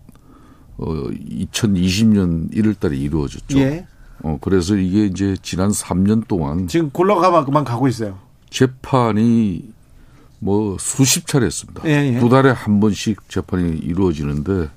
어, 0.78 0.86
2020년 0.86 2.52
1월달에 2.54 3.00
이루어졌죠. 3.00 3.60
예. 3.60 3.86
어, 4.24 4.38
그래서 4.42 4.76
이게 4.76 5.06
이제 5.06 5.36
지난 5.42 5.70
3년 5.70 6.28
동안 6.28 6.68
지금 6.68 6.90
골라가만 6.90 7.64
가고 7.64 7.88
있어요. 7.88 8.20
재판이 8.50 9.72
뭐 10.40 10.78
수십 10.80 11.28
차례 11.28 11.46
했습니다. 11.46 11.84
예, 11.86 12.16
예. 12.16 12.20
두 12.20 12.30
달에 12.30 12.50
한 12.50 12.80
번씩 12.80 13.30
재판이 13.30 13.78
이루어지는데 13.78 14.70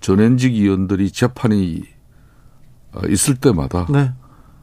전현직 0.00 0.54
의원들이 0.54 1.10
재판이 1.10 1.82
어, 2.92 3.00
있을 3.08 3.36
때마다 3.36 3.86
네. 3.90 4.12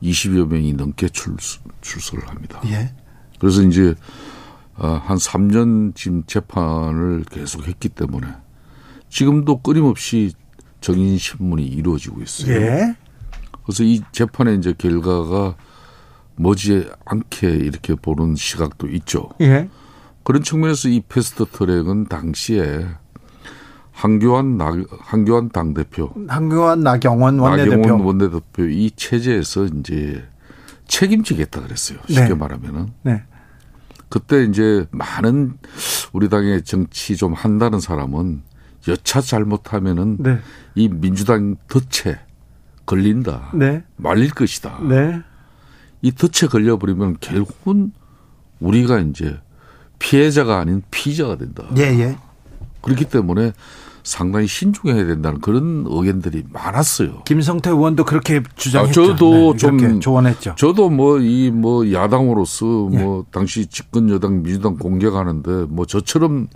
20여 0.01 0.47
명이 0.47 0.73
넘게 0.73 1.09
출석, 1.09 1.63
출석을 1.81 2.27
합니다. 2.27 2.61
예. 2.65 2.93
그래서 3.39 3.61
이제 3.63 3.95
어, 4.75 4.87
한 5.03 5.17
3년 5.17 5.95
지금 5.95 6.23
재판을 6.25 7.23
계속 7.29 7.67
했기 7.67 7.89
때문에 7.89 8.27
지금도 9.09 9.61
끊임없이 9.61 10.33
정인 10.81 11.17
신문이 11.17 11.65
이루어지고 11.65 12.21
있어요. 12.21 12.55
예. 12.55 12.95
그래서 13.63 13.83
이 13.83 14.01
재판의 14.11 14.57
이제 14.57 14.73
결과가 14.77 15.55
머지 16.35 16.87
않게 17.05 17.49
이렇게 17.49 17.95
보는 17.95 18.35
시각도 18.35 18.87
있죠. 18.89 19.29
예. 19.41 19.69
그런 20.23 20.43
측면에서 20.43 20.89
이 20.89 21.01
패스트 21.07 21.45
트랙은 21.45 22.05
당시에 22.05 22.87
한교안 23.95 24.57
나, 24.57 24.73
한교안 24.99 25.49
당 25.49 25.73
대표, 25.73 26.11
한교안 26.27 26.81
나경원 26.81 27.39
원내대표. 27.39 27.77
나경원 27.77 28.05
원내대표 28.05 28.65
이 28.65 28.91
체제에서 28.91 29.65
이제 29.65 30.21
책임지겠다 30.87 31.61
그랬어요. 31.61 31.99
쉽게 32.07 32.27
네. 32.27 32.33
말하면은 32.35 32.89
네. 33.03 33.23
그때 34.09 34.43
이제 34.43 34.85
많은 34.91 35.57
우리 36.11 36.27
당의 36.27 36.63
정치 36.63 37.15
좀 37.15 37.33
한다는 37.33 37.79
사람은 37.79 38.43
여차 38.89 39.21
잘못하면은 39.21 40.17
네. 40.19 40.39
이 40.75 40.89
민주당 40.89 41.55
덫에 41.69 42.19
걸린다. 42.85 43.51
네. 43.53 43.83
말릴 43.95 44.31
것이다. 44.31 44.79
네. 44.87 45.21
이 46.01 46.11
덫에 46.11 46.49
걸려버리면 46.49 47.17
결국은 47.21 47.93
우리가 48.59 48.99
이제 48.99 49.39
피해자가 49.99 50.59
아닌 50.59 50.83
피자가 50.91 51.37
된다. 51.37 51.63
예, 51.77 51.83
예. 51.83 52.17
그렇기 52.81 53.05
때문에 53.05 53.53
상당히 54.05 54.47
신중해야 54.47 55.03
된다는 55.07 55.41
그런 55.41 55.83
의견들이 55.87 56.43
많았어요. 56.53 57.23
김성태 57.25 57.71
의원도 57.71 58.05
그렇게 58.05 58.43
주장했죠. 58.55 59.01
아, 59.01 59.05
저도 59.07 59.53
네, 59.53 59.57
좀 59.57 59.99
조언했죠. 59.99 60.53
저도 60.57 60.91
뭐 60.91 61.17
이뭐 61.17 61.91
야당으로서 61.91 62.89
예. 62.93 62.97
뭐 62.99 63.25
당시 63.31 63.65
집권 63.65 64.09
여당 64.11 64.43
민주당 64.43 64.77
공격하는데 64.77 65.65
뭐 65.69 65.87
저처럼 65.87 66.47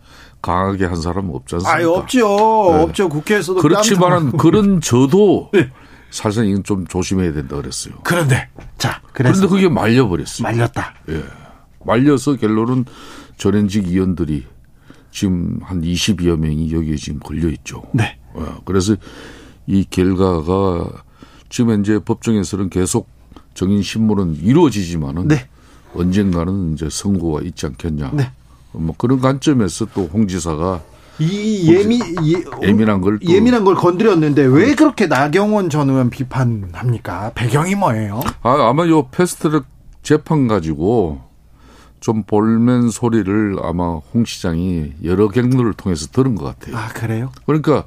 강하게 0.44 0.86
한 0.86 1.02
사람은 1.02 1.34
없지 1.34 1.56
않습니까? 1.56 1.76
아, 1.76 1.98
없죠. 1.98 2.20
네. 2.28 2.84
없죠. 2.84 3.10
국회에서도 3.10 3.62
그렇지만은 3.62 4.32
그런 4.38 4.80
저도 4.80 5.50
네. 5.52 5.72
사실상 6.12 6.48
이건 6.48 6.64
좀 6.64 6.86
조심해야 6.86 7.34
된다 7.34 7.56
그랬어요. 7.56 7.96
그런데 8.04 8.48
자, 8.78 9.02
그런데 9.12 9.48
그게 9.48 9.68
말려 9.68 10.08
버렸어요. 10.08 10.44
말렸다. 10.44 10.94
예. 11.10 11.24
말려서 11.84 12.36
결론은 12.36 12.86
전현직 13.38 13.88
의원들이 13.88 14.46
지금 15.12 15.60
한 15.64 15.82
20여 15.82 16.38
명이 16.38 16.72
여기에 16.74 16.96
지금 16.96 17.20
걸려 17.20 17.50
있죠. 17.50 17.84
네. 17.94 18.18
어, 18.34 18.58
그래서 18.66 18.96
이 19.68 19.86
결과가 19.90 20.90
지금 21.50 21.72
현재 21.72 22.00
법정에서는 22.00 22.70
계속 22.70 23.08
정인 23.54 23.82
신문은 23.82 24.38
이루어지지만은 24.42 25.28
네. 25.28 25.48
언젠가는 25.96 26.74
이제 26.74 26.88
선고가 26.90 27.42
있지 27.42 27.66
않겠냐. 27.66 28.12
네. 28.14 28.32
뭐 28.72 28.94
그런 28.98 29.20
관점에서 29.20 29.86
또 29.88 30.08
홍 30.14 30.28
지사가 30.28 30.82
이 31.20 31.66
예미 31.74 32.00
예, 32.62 32.72
민한걸 32.72 33.20
예민한 33.24 33.66
걸 33.66 33.76
건드렸는데 33.76 34.44
왜 34.46 34.74
그렇게 34.76 35.08
나경원 35.08 35.70
전 35.70 35.90
의원 35.90 36.10
비판합니까? 36.10 37.32
배경이 37.36 37.76
뭐예요? 37.76 38.22
아, 38.42 38.70
아마 38.70 38.88
요 38.88 39.08
패스트트랙 39.10 39.64
재판 40.02 40.48
가지고 40.48 41.20
좀 42.00 42.24
볼멘 42.24 42.90
소리를 42.90 43.58
아마 43.62 43.96
홍 43.96 44.26
시장이 44.26 44.94
여러 45.04 45.28
경로를 45.28 45.74
통해서 45.74 46.08
들은 46.08 46.36
것 46.36 46.46
같아요. 46.46 46.78
아, 46.78 46.88
그래요? 46.90 47.32
그러니까 47.46 47.86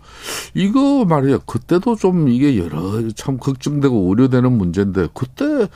이거 0.54 1.04
말이야. 1.04 1.38
그때도 1.46 1.96
좀 1.96 2.28
이게 2.28 2.58
여러 2.58 3.08
참 3.14 3.38
걱정되고 3.38 4.08
우려되는 4.08 4.50
문제인데 4.52 5.08
그때 5.14 5.68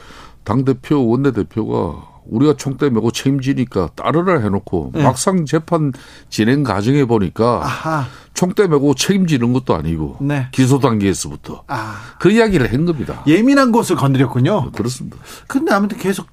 당대표, 0.45 1.07
원내대표가 1.07 2.17
우리가 2.29 2.55
총대 2.57 2.91
메고 2.91 3.11
책임지니까 3.11 3.91
따르라 3.95 4.41
해놓고 4.41 4.93
네. 4.95 5.03
막상 5.03 5.47
재판 5.47 5.93
진행 6.29 6.63
과정에 6.63 7.05
보니까 7.05 7.61
아하. 7.63 8.07
총대 8.35 8.67
메고 8.67 8.95
책임지는 8.95 9.53
것도 9.53 9.75
아니고 9.75 10.19
네. 10.21 10.49
기소 10.51 10.79
단계에서부터 10.79 11.63
아. 11.69 11.97
그 12.19 12.31
이야기를 12.31 12.73
한 12.73 12.85
겁니다. 12.85 13.23
예민한 13.27 13.73
곳을 13.73 13.97
건드렸군요. 13.97 14.65
네, 14.65 14.71
그렇습니다. 14.77 15.17
근데 15.47 15.73
아무튼 15.73 15.99
계속 15.99 16.27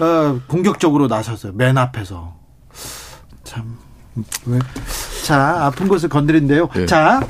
어, 0.00 0.40
공격적으로 0.46 1.08
나섰어요. 1.08 1.52
맨 1.52 1.76
앞에서 1.78 2.36
참 3.44 3.76
왜? 4.46 4.58
자 5.24 5.66
아픈 5.66 5.88
곳을 5.88 6.08
건드린데요. 6.08 6.68
네. 6.74 6.86
자, 6.86 7.20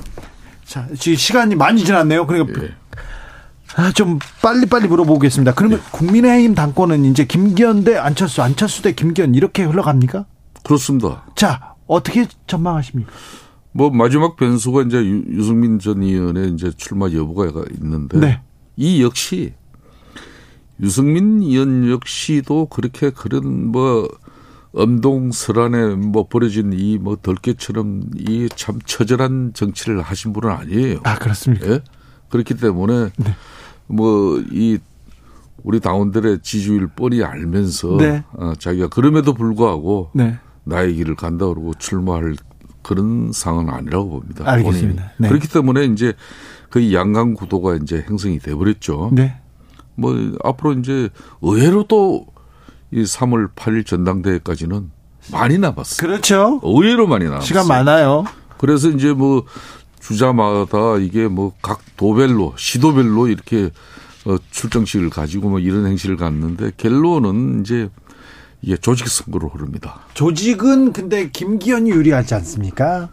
자 0.64 0.86
지금 0.98 1.16
시간이 1.16 1.54
많이 1.54 1.84
지났네요. 1.84 2.26
그러니까. 2.26 2.60
네. 2.60 2.70
아, 3.76 3.92
좀 3.92 4.18
빨리 4.42 4.66
빨리 4.66 4.88
물어보겠습니다. 4.88 5.54
그러면 5.54 5.78
네. 5.78 5.84
국민의힘 5.92 6.54
당권은 6.54 7.04
이제 7.04 7.24
김기현 7.24 7.84
대 7.84 7.96
안철수, 7.96 8.42
안철수 8.42 8.82
대 8.82 8.92
김기현 8.92 9.34
이렇게 9.34 9.62
흘러갑니까? 9.62 10.26
그렇습니다. 10.64 11.24
자, 11.36 11.74
어떻게 11.86 12.26
전망하십니까? 12.46 13.12
뭐 13.72 13.90
마지막 13.90 14.36
변수가 14.36 14.82
이제 14.82 14.96
유, 14.98 15.44
승민 15.44 15.78
전 15.78 16.02
의원의 16.02 16.50
이제 16.50 16.72
출마 16.76 17.06
여부가 17.06 17.64
있는데 17.80 18.18
네. 18.18 18.40
이 18.76 19.02
역시 19.02 19.54
유승민 20.82 21.42
의원 21.42 21.88
역시도 21.90 22.66
그렇게 22.66 23.10
그런 23.10 23.66
뭐 23.68 24.08
엄동설안에 24.72 25.94
뭐 25.96 26.26
벌어진 26.28 26.72
이 26.72 26.98
뭐 26.98 27.16
덜개처럼 27.20 28.02
이 28.18 28.48
참 28.54 28.78
처절한 28.84 29.52
정치를 29.54 30.00
하신 30.02 30.32
분은 30.32 30.50
아니에요. 30.50 31.00
아 31.04 31.16
그렇습니까? 31.18 31.66
예? 31.68 31.80
그렇기 32.28 32.54
때문에 32.54 33.10
네. 33.16 33.34
뭐이 33.88 34.78
우리 35.62 35.80
당원들의 35.80 36.38
지지율 36.42 36.86
뻔히 36.88 37.22
알면서 37.22 37.96
네. 37.98 38.24
어, 38.32 38.52
자기가 38.58 38.88
그럼에도 38.88 39.34
불구하고 39.34 40.10
네. 40.14 40.38
나의 40.64 40.94
길을 40.94 41.16
간다 41.16 41.46
그러고 41.46 41.74
출마할 41.74 42.36
그런 42.82 43.30
상황은 43.32 43.72
아니라고 43.74 44.08
봅니다. 44.08 44.48
알겠습니다. 44.50 45.12
네. 45.18 45.28
그렇기 45.28 45.48
때문에 45.48 45.84
이제 45.86 46.14
그 46.70 46.92
양강 46.94 47.34
구도가 47.34 47.76
이제 47.76 48.04
형성이 48.06 48.38
돼 48.38 48.54
버렸죠. 48.54 49.10
네. 49.12 49.39
뭐 50.00 50.16
앞으로 50.42 50.72
이제 50.74 51.08
의외로 51.42 51.84
또 51.84 52.26
이 52.92 53.02
3월 53.04 53.50
8일 53.54 53.86
전당대회까지는 53.86 54.90
많이 55.30 55.58
남았어요. 55.58 55.96
그렇죠. 55.96 56.60
의외로 56.64 57.06
많이 57.06 57.24
남았어요. 57.26 57.46
시간 57.46 57.68
많아요. 57.68 58.24
그래서 58.58 58.88
이제 58.88 59.12
뭐 59.12 59.44
주자마다 60.00 60.96
이게 60.98 61.28
뭐 61.28 61.52
각 61.62 61.80
도별로 61.96 62.52
시도별로 62.56 63.28
이렇게 63.28 63.70
어 64.24 64.36
출정식을 64.50 65.08
가지고 65.10 65.50
뭐 65.50 65.58
이런 65.60 65.86
행시를 65.86 66.16
갔는데 66.16 66.72
결론은 66.76 67.60
이제 67.60 67.88
이게 68.60 68.76
조직 68.76 69.08
선거로 69.08 69.48
흐릅니다. 69.48 70.00
조직은 70.14 70.92
근데 70.92 71.30
김기현이 71.30 71.90
유리하지 71.90 72.34
않습니까? 72.34 73.10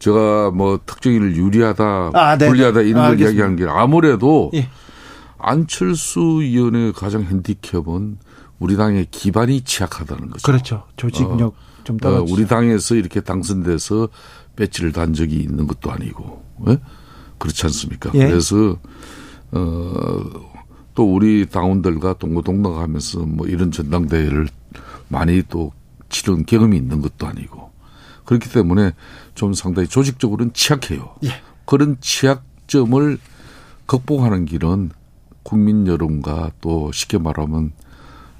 제가 0.00 0.50
뭐 0.50 0.80
특정인을 0.84 1.36
유리하다, 1.36 2.10
아, 2.14 2.36
네. 2.36 2.48
불리하다 2.48 2.80
이런 2.80 3.08
걸 3.10 3.20
이야기하는 3.20 3.56
게 3.56 3.66
아무래도 3.68 4.50
예. 4.54 4.68
안철수 5.42 6.20
의원의 6.20 6.92
가장 6.92 7.22
핸디캡은 7.24 8.18
우리 8.58 8.76
당의 8.76 9.06
기반이 9.10 9.62
취약하다는 9.62 10.30
거죠. 10.30 10.42
그렇죠. 10.44 10.84
조직력 10.96 11.54
어, 11.54 11.84
좀 11.84 11.96
떨어지죠. 11.98 12.32
어, 12.32 12.34
우리 12.36 12.46
당에서 12.46 12.94
이렇게 12.94 13.20
당선돼서 13.20 14.08
배치를 14.56 14.92
단 14.92 15.14
적이 15.14 15.36
있는 15.36 15.66
것도 15.66 15.90
아니고, 15.90 16.44
예? 16.68 16.78
그렇지 17.38 17.64
않습니까? 17.66 18.10
예. 18.14 18.26
그래서 18.26 18.76
어 19.52 20.50
또 21.00 21.14
우리 21.14 21.46
당원들과 21.46 22.14
동고동락하면서 22.14 23.20
뭐 23.20 23.46
이런 23.46 23.70
전당대회를 23.70 24.48
많이 25.08 25.42
또 25.48 25.72
치른 26.10 26.44
경험이 26.44 26.76
있는 26.76 27.00
것도 27.00 27.26
아니고 27.26 27.70
그렇기 28.26 28.50
때문에 28.50 28.92
좀 29.34 29.54
상당히 29.54 29.88
조직적으로는 29.88 30.52
취약해요. 30.52 31.14
예. 31.24 31.30
그런 31.64 31.96
취약점을 32.00 33.18
극복하는 33.86 34.44
길은 34.44 34.90
국민 35.42 35.86
여론과 35.86 36.50
또 36.60 36.90
쉽게 36.92 37.18
말하면 37.18 37.72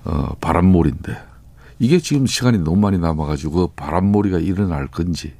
어 0.05 0.35
바람몰인데 0.41 1.17
이게 1.79 1.99
지금 1.99 2.27
시간이 2.27 2.59
너무 2.59 2.77
많이 2.77 2.99
남아가지고 2.99 3.69
그 3.69 3.73
바람몰이가 3.75 4.39
일어날 4.39 4.87
건지 4.87 5.33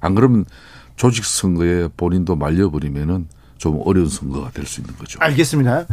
안 0.00 0.14
그러면 0.14 0.44
조직 0.96 1.24
선거에 1.24 1.88
본인도 1.96 2.36
말려버리면은 2.36 3.26
좀 3.58 3.80
어려운 3.84 4.08
선거가 4.08 4.50
될 4.50 4.66
수 4.66 4.80
있는 4.80 4.94
거죠. 4.96 5.18
알겠습니다. 5.20 5.86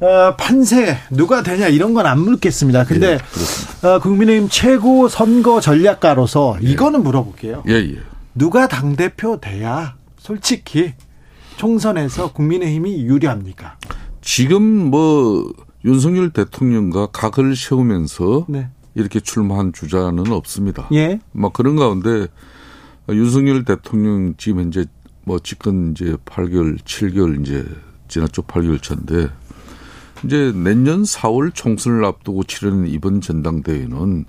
어, 0.00 0.36
판세 0.36 0.98
누가 1.10 1.42
되냐 1.42 1.68
이런 1.68 1.92
건 1.94 2.06
안 2.06 2.18
묻겠습니다. 2.20 2.84
근데 2.84 3.18
예, 3.82 3.86
어, 3.86 3.98
국민의힘 4.00 4.48
최고 4.50 5.08
선거 5.08 5.60
전략가로서 5.60 6.58
예. 6.62 6.66
이거는 6.68 7.02
물어볼게요. 7.02 7.62
예, 7.68 7.74
예. 7.74 7.96
누가 8.34 8.68
당 8.68 8.96
대표 8.96 9.38
돼야 9.40 9.96
솔직히 10.18 10.94
총선에서 11.56 12.32
국민의힘이 12.32 13.02
유리합니까? 13.04 13.76
지금 14.24 14.90
뭐 14.90 15.52
윤석열 15.84 16.30
대통령과 16.30 17.08
각을 17.08 17.54
세우면서 17.54 18.46
네. 18.48 18.70
이렇게 18.94 19.20
출마한 19.20 19.72
주자는 19.72 20.32
없습니다. 20.32 20.88
예. 20.92 21.20
막 21.32 21.52
그런 21.52 21.76
가운데 21.76 22.26
윤석열 23.10 23.64
대통령 23.64 24.34
지금 24.38 24.62
현재 24.62 24.86
뭐 25.24 25.38
집권 25.38 25.90
이제 25.92 26.16
8개월, 26.24 26.78
7개월 26.80 27.40
이제 27.42 27.66
지났죠. 28.08 28.42
8개월 28.42 28.82
차인데 28.82 29.28
이제 30.24 30.52
내년 30.54 31.02
4월 31.02 31.54
총선을 31.54 32.02
앞두고 32.04 32.44
치르는 32.44 32.86
이번 32.88 33.20
전당대회는 33.20 34.24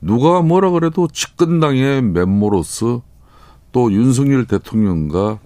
누가 0.00 0.40
뭐라 0.40 0.70
그래도 0.70 1.08
집권당의 1.08 2.02
면모로서 2.02 3.02
또 3.72 3.92
윤석열 3.92 4.46
대통령과 4.46 5.40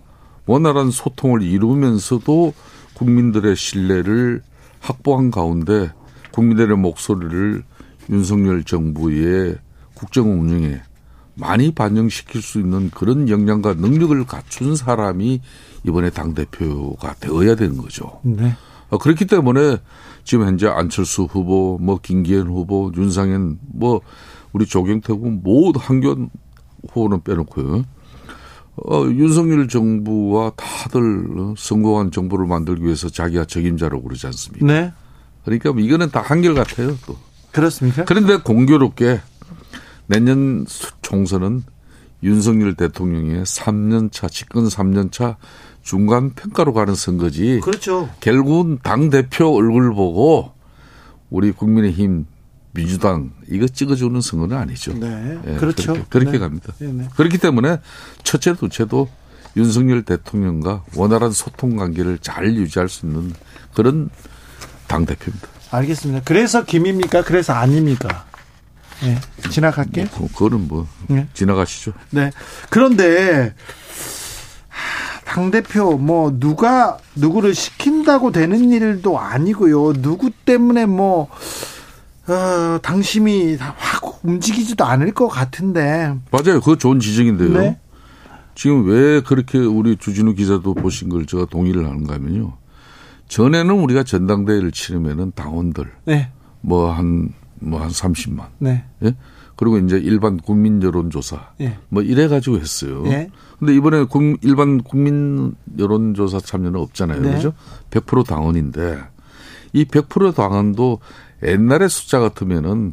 원활한 0.47 0.93
소통을 0.93 1.43
이루면서도 1.43 2.55
국민들의 2.95 3.57
신뢰를 3.57 4.43
확보한 4.81 5.31
가운데 5.31 5.93
국민들의 6.33 6.77
목소리를 6.77 7.63
윤석열 8.11 8.65
정부의 8.65 9.57
국정 9.95 10.41
운영에 10.41 10.81
많이 11.35 11.73
반영시킬 11.73 12.43
수 12.43 12.61
있는 12.61 12.91
그런 12.91 13.29
역량과 13.29 13.75
능력을 13.75 14.25
갖춘 14.27 14.77
사람이 14.77 15.41
이번에 15.85 16.11
당대표가 16.11 17.15
되어야 17.15 17.57
되는 17.57 17.77
거죠. 17.77 18.21
네. 18.23 18.55
어, 18.91 18.99
그렇기 18.99 19.27
때문에 19.27 19.79
지금 20.23 20.47
현재 20.47 20.69
안철수 20.69 21.25
후보, 21.25 21.79
뭐 21.81 21.99
김기현 22.01 22.47
후보, 22.47 22.93
윤상현, 22.97 23.59
뭐 23.73 24.01
우리 24.53 24.67
조경태 24.67 25.13
후보 25.13 25.31
모두 25.31 25.81
한견 25.83 26.31
후보는 26.89 27.23
빼놓고요. 27.23 27.85
어, 28.77 29.05
윤석열 29.05 29.69
정부와 29.69 30.53
다들 30.57 31.27
성공한 31.57 32.11
정부를 32.11 32.47
만들기 32.47 32.85
위해서 32.85 33.09
자기가 33.09 33.45
적임자라고 33.45 34.03
그러지 34.03 34.27
않습니까? 34.27 34.67
네. 34.67 34.93
그러니까 35.45 35.73
뭐 35.73 35.81
이거는 35.81 36.11
다 36.11 36.21
한결 36.21 36.55
같아요, 36.55 36.97
또. 37.07 37.17
그렇습니까? 37.53 38.05
그런데 38.05 38.37
공교롭게 38.39 39.21
내년 40.07 40.67
총선은 41.03 41.63
윤석열 42.23 42.75
대통령의 42.75 43.45
3년차 43.45 44.31
집권 44.31 44.67
3년차 44.67 45.37
중간 45.83 46.31
평가로 46.31 46.73
가는 46.73 46.95
선거지. 46.95 47.61
그렇죠. 47.63 48.09
결국은 48.21 48.79
당 48.83 49.11
대표 49.11 49.55
얼굴 49.55 49.95
보고 49.95 50.53
우리 51.31 51.53
국민의힘 51.53 52.27
민주당 52.75 53.31
이거 53.49 53.67
찍어주는 53.67 54.21
선거는 54.21 54.57
아니죠. 54.57 54.93
네. 54.95 55.39
예, 55.47 55.55
그렇죠. 55.55 55.93
그렇게, 55.93 56.09
그렇게 56.11 56.33
네. 56.33 56.39
갑니다. 56.39 56.73
네, 56.79 56.89
네. 56.89 57.09
그렇기 57.17 57.39
때문에 57.39 57.79
첫째, 58.25 58.55
둘째도 58.55 59.09
윤석열 59.57 60.03
대통령과 60.03 60.83
원활한 60.97 61.31
소통 61.31 61.77
관계를 61.77 62.19
잘 62.19 62.55
유지할 62.57 62.89
수 62.89 63.07
있는 63.07 63.33
그런 63.75 64.11
당 64.89 65.07
대표입니다. 65.07 65.49
알겠습니다. 65.71 66.23
그래서 66.25 66.65
김입니까? 66.65 67.23
그래서 67.23 67.53
아닙니까? 67.53 68.27
네. 69.03 69.21
지나갈게. 69.51 70.09
뭐, 70.19 70.29
그거는 70.29 70.67
뭐 70.67 70.89
네. 71.07 71.29
지나가시죠. 71.33 71.93
네. 72.11 72.33
그런데 72.71 73.55
당 75.25 75.51
대표 75.51 75.97
뭐 75.97 76.33
누가 76.39 76.99
누구를 77.15 77.55
시킨다고 77.55 78.33
되는 78.33 78.71
일도 78.71 79.19
아니고요. 79.19 79.95
누구 79.95 80.31
때문에 80.31 80.87
뭐 80.87 81.29
어, 82.27 82.79
당심이 82.83 83.57
다확 83.59 84.25
움직이지도 84.25 84.85
않을 84.85 85.13
것 85.13 85.29
같은데. 85.29 86.15
맞아요. 86.31 86.61
그거 86.61 86.77
좋은 86.77 86.99
지적인데요. 87.01 87.53
네. 87.53 87.79
지금 88.55 88.87
왜 88.89 89.21
그렇게 89.21 89.59
우리 89.59 89.97
주진우 89.97 90.35
기자도 90.35 90.75
보신 90.75 91.09
걸 91.09 91.27
제가 91.27 91.47
동의를 91.47 91.85
하는가 91.87 92.15
하면요. 92.15 92.55
전에는 93.29 93.75
우리가 93.75 94.05
전당대회를 94.05 94.71
치르면은 94.73 95.33
당원들 95.35 95.91
네. 96.07 96.31
뭐 96.61 96.93
한 96.93 97.33
뭐 97.61 97.81
한 97.81 97.89
30만. 97.89 98.47
네. 98.59 98.85
예? 99.03 99.15
그리고 99.57 99.79
이제 99.79 99.97
일반 99.97 100.37
국민 100.37 100.83
여론조사 100.83 101.53
예. 101.63 101.79
뭐 101.89 102.03
이래 102.03 102.29
가지고 102.29 102.59
했어요. 102.59 103.05
예. 103.07 103.31
근데 103.59 103.75
이번에 103.75 104.05
국- 104.05 104.39
일반 104.43 104.83
국민 104.83 105.55
여론조사 105.79 106.41
참여는 106.41 106.79
없잖아요. 106.79 107.21
네. 107.23 107.33
그죠? 107.35 107.55
100% 107.91 108.27
당원인데 108.27 108.99
이 109.73 109.85
100% 109.87 110.35
당원도 110.35 111.01
옛날의 111.45 111.89
숫자 111.89 112.19
같으면은 112.21 112.93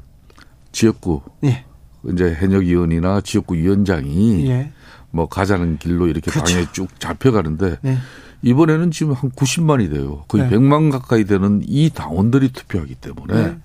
지역구 0.71 1.21
예. 1.43 1.65
이제 2.09 2.35
현역 2.39 2.63
의원이나 2.65 3.21
지역구 3.21 3.55
위원장이 3.55 4.47
예. 4.49 4.71
뭐 5.11 5.27
가자는 5.27 5.77
길로 5.77 6.07
이렇게 6.07 6.31
그렇죠. 6.31 6.53
당에 6.53 6.65
쭉 6.71 6.87
잡혀가는데 6.99 7.77
네. 7.81 7.97
이번에는 8.41 8.91
지금 8.91 9.13
한 9.13 9.29
90만이 9.31 9.91
돼요. 9.91 10.23
거의 10.27 10.49
네. 10.49 10.55
100만 10.57 10.91
가까이 10.91 11.25
되는 11.25 11.61
이 11.65 11.89
당원들이 11.89 12.51
투표하기 12.53 12.95
때문에 12.95 13.33
네. 13.33 13.57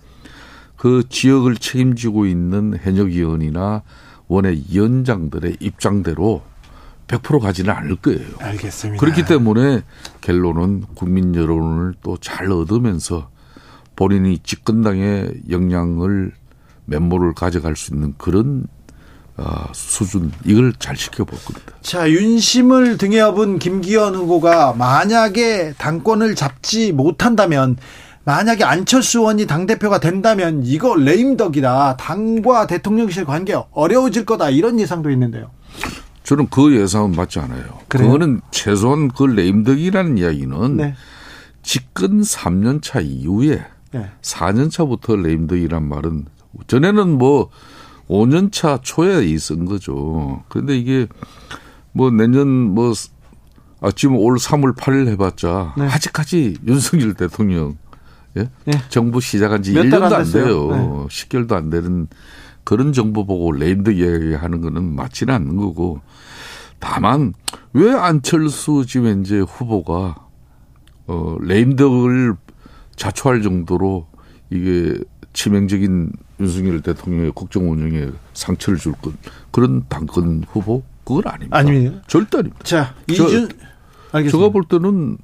그 0.77 1.05
지역을 1.09 1.57
책임지고 1.57 2.27
있는 2.27 2.79
현역 2.83 3.11
의원이나 3.13 3.83
원외 4.29 4.61
위원장들의 4.71 5.59
입장대로 5.61 6.43
100% 7.09 7.41
가지는 7.41 7.73
않을 7.73 7.97
거예요. 7.97 8.27
알겠습니다. 8.41 9.01
그렇기 9.01 9.25
때문에 9.25 9.83
결론은 10.21 10.85
국민 10.95 11.35
여론을 11.35 11.95
또 12.03 12.17
잘 12.19 12.51
얻으면서 12.51 13.31
본인이 13.97 14.39
집권당의 14.39 15.43
역량을 15.51 16.33
면모를 16.85 17.35
가져갈 17.35 17.75
수 17.77 17.95
있는 17.95 18.15
그런 18.17 18.67
아, 19.39 19.69
수준 19.75 20.33
이걸 20.45 20.73
잘 20.79 20.97
지켜볼 20.97 21.39
겁니다. 21.45 21.73
자, 21.83 22.09
윤심을 22.11 22.97
등에 22.97 23.21
업은 23.21 23.59
김기현 23.59 24.15
후보가 24.15 24.75
만약에 24.75 25.75
당권을 25.77 26.35
잡지 26.35 26.93
못한다면 26.93 27.77
만약에 28.25 28.65
안철수 28.65 29.21
의원이 29.21 29.47
당 29.47 29.67
대표가 29.67 30.01
된다면 30.01 30.63
이거 30.65 30.97
레임덕이다. 30.97 31.97
당과 31.99 32.67
대통령실 32.67 33.25
관계 33.25 33.55
어려워질 33.73 34.25
거다. 34.25 34.51
이런 34.51 34.81
예상도 34.81 35.11
있는데요. 35.11 35.51
저는 36.25 36.49
그 36.51 36.75
예상은 36.75 37.13
맞지 37.13 37.39
않아요. 37.39 37.79
그래요? 37.89 38.11
그거는 38.11 38.41
최소한 38.51 39.09
그 39.09 39.25
레임덕이라는 39.25 40.19
이야기는 40.19 40.77
네. 40.77 40.95
집권 41.63 42.23
3년 42.23 42.83
차 42.83 43.01
이후에 43.01 43.65
네. 43.99 44.11
4년 44.23 44.71
차부터 44.71 45.17
레임덕이란 45.17 45.89
말은 45.89 46.27
전에는 46.67 47.19
뭐 47.19 47.51
5년 48.09 48.53
차 48.53 48.79
초에 48.83 49.25
있은 49.25 49.65
거죠. 49.65 50.43
그런데 50.49 50.77
이게 50.77 51.07
뭐 51.93 52.11
내년 52.11 52.49
뭐 52.49 52.93
아, 53.81 53.91
지금 53.91 54.17
올 54.17 54.37
3월 54.37 54.75
8일 54.77 55.09
해봤자 55.09 55.75
네. 55.77 55.87
아직까지 55.87 56.57
윤석열 56.67 57.15
대통령 57.15 57.77
예? 58.37 58.49
네. 58.65 58.73
정부 58.89 59.21
시작한 59.21 59.63
지 59.63 59.73
몇달안 59.73 60.11
1년도 60.11 60.15
안. 60.15 60.33
돼요. 60.33 60.69
네. 60.71 61.07
10개월도 61.09 61.53
안 61.53 61.71
되는 61.71 62.07
그런 62.65 62.93
정보 62.93 63.25
보고 63.27 63.53
레임덕 63.53 63.97
이야기하는 63.97 64.61
거는 64.61 64.95
맞지는 64.95 65.33
않는 65.35 65.57
거고 65.57 66.01
다만 66.79 67.33
왜 67.73 67.93
안철수 67.93 68.85
지금 68.87 69.07
현재 69.07 69.39
후보가 69.39 70.17
어 71.07 71.37
레임덕을 71.41 72.35
자초할 72.97 73.43
정도로 73.43 74.07
이게 74.51 74.99
치명적인 75.33 76.13
윤석열 76.41 76.81
대통령의 76.83 77.33
국정 77.35 77.71
운영에 77.71 78.09
상처를 78.35 78.79
줄 78.79 78.93
것 78.95 79.13
그런 79.51 79.85
당권 79.89 80.45
후보 80.49 80.83
그건 81.05 81.23
아닙니다. 81.27 81.57
아닙니다. 81.59 82.03
절대 82.07 82.39
아닙니다. 82.39 82.65
자, 82.65 82.95
저- 83.09 83.13
이준 83.27 83.49
알겠습니다. 84.13 84.31
제가 84.39 84.49
볼 84.51 84.65
때는 84.65 85.19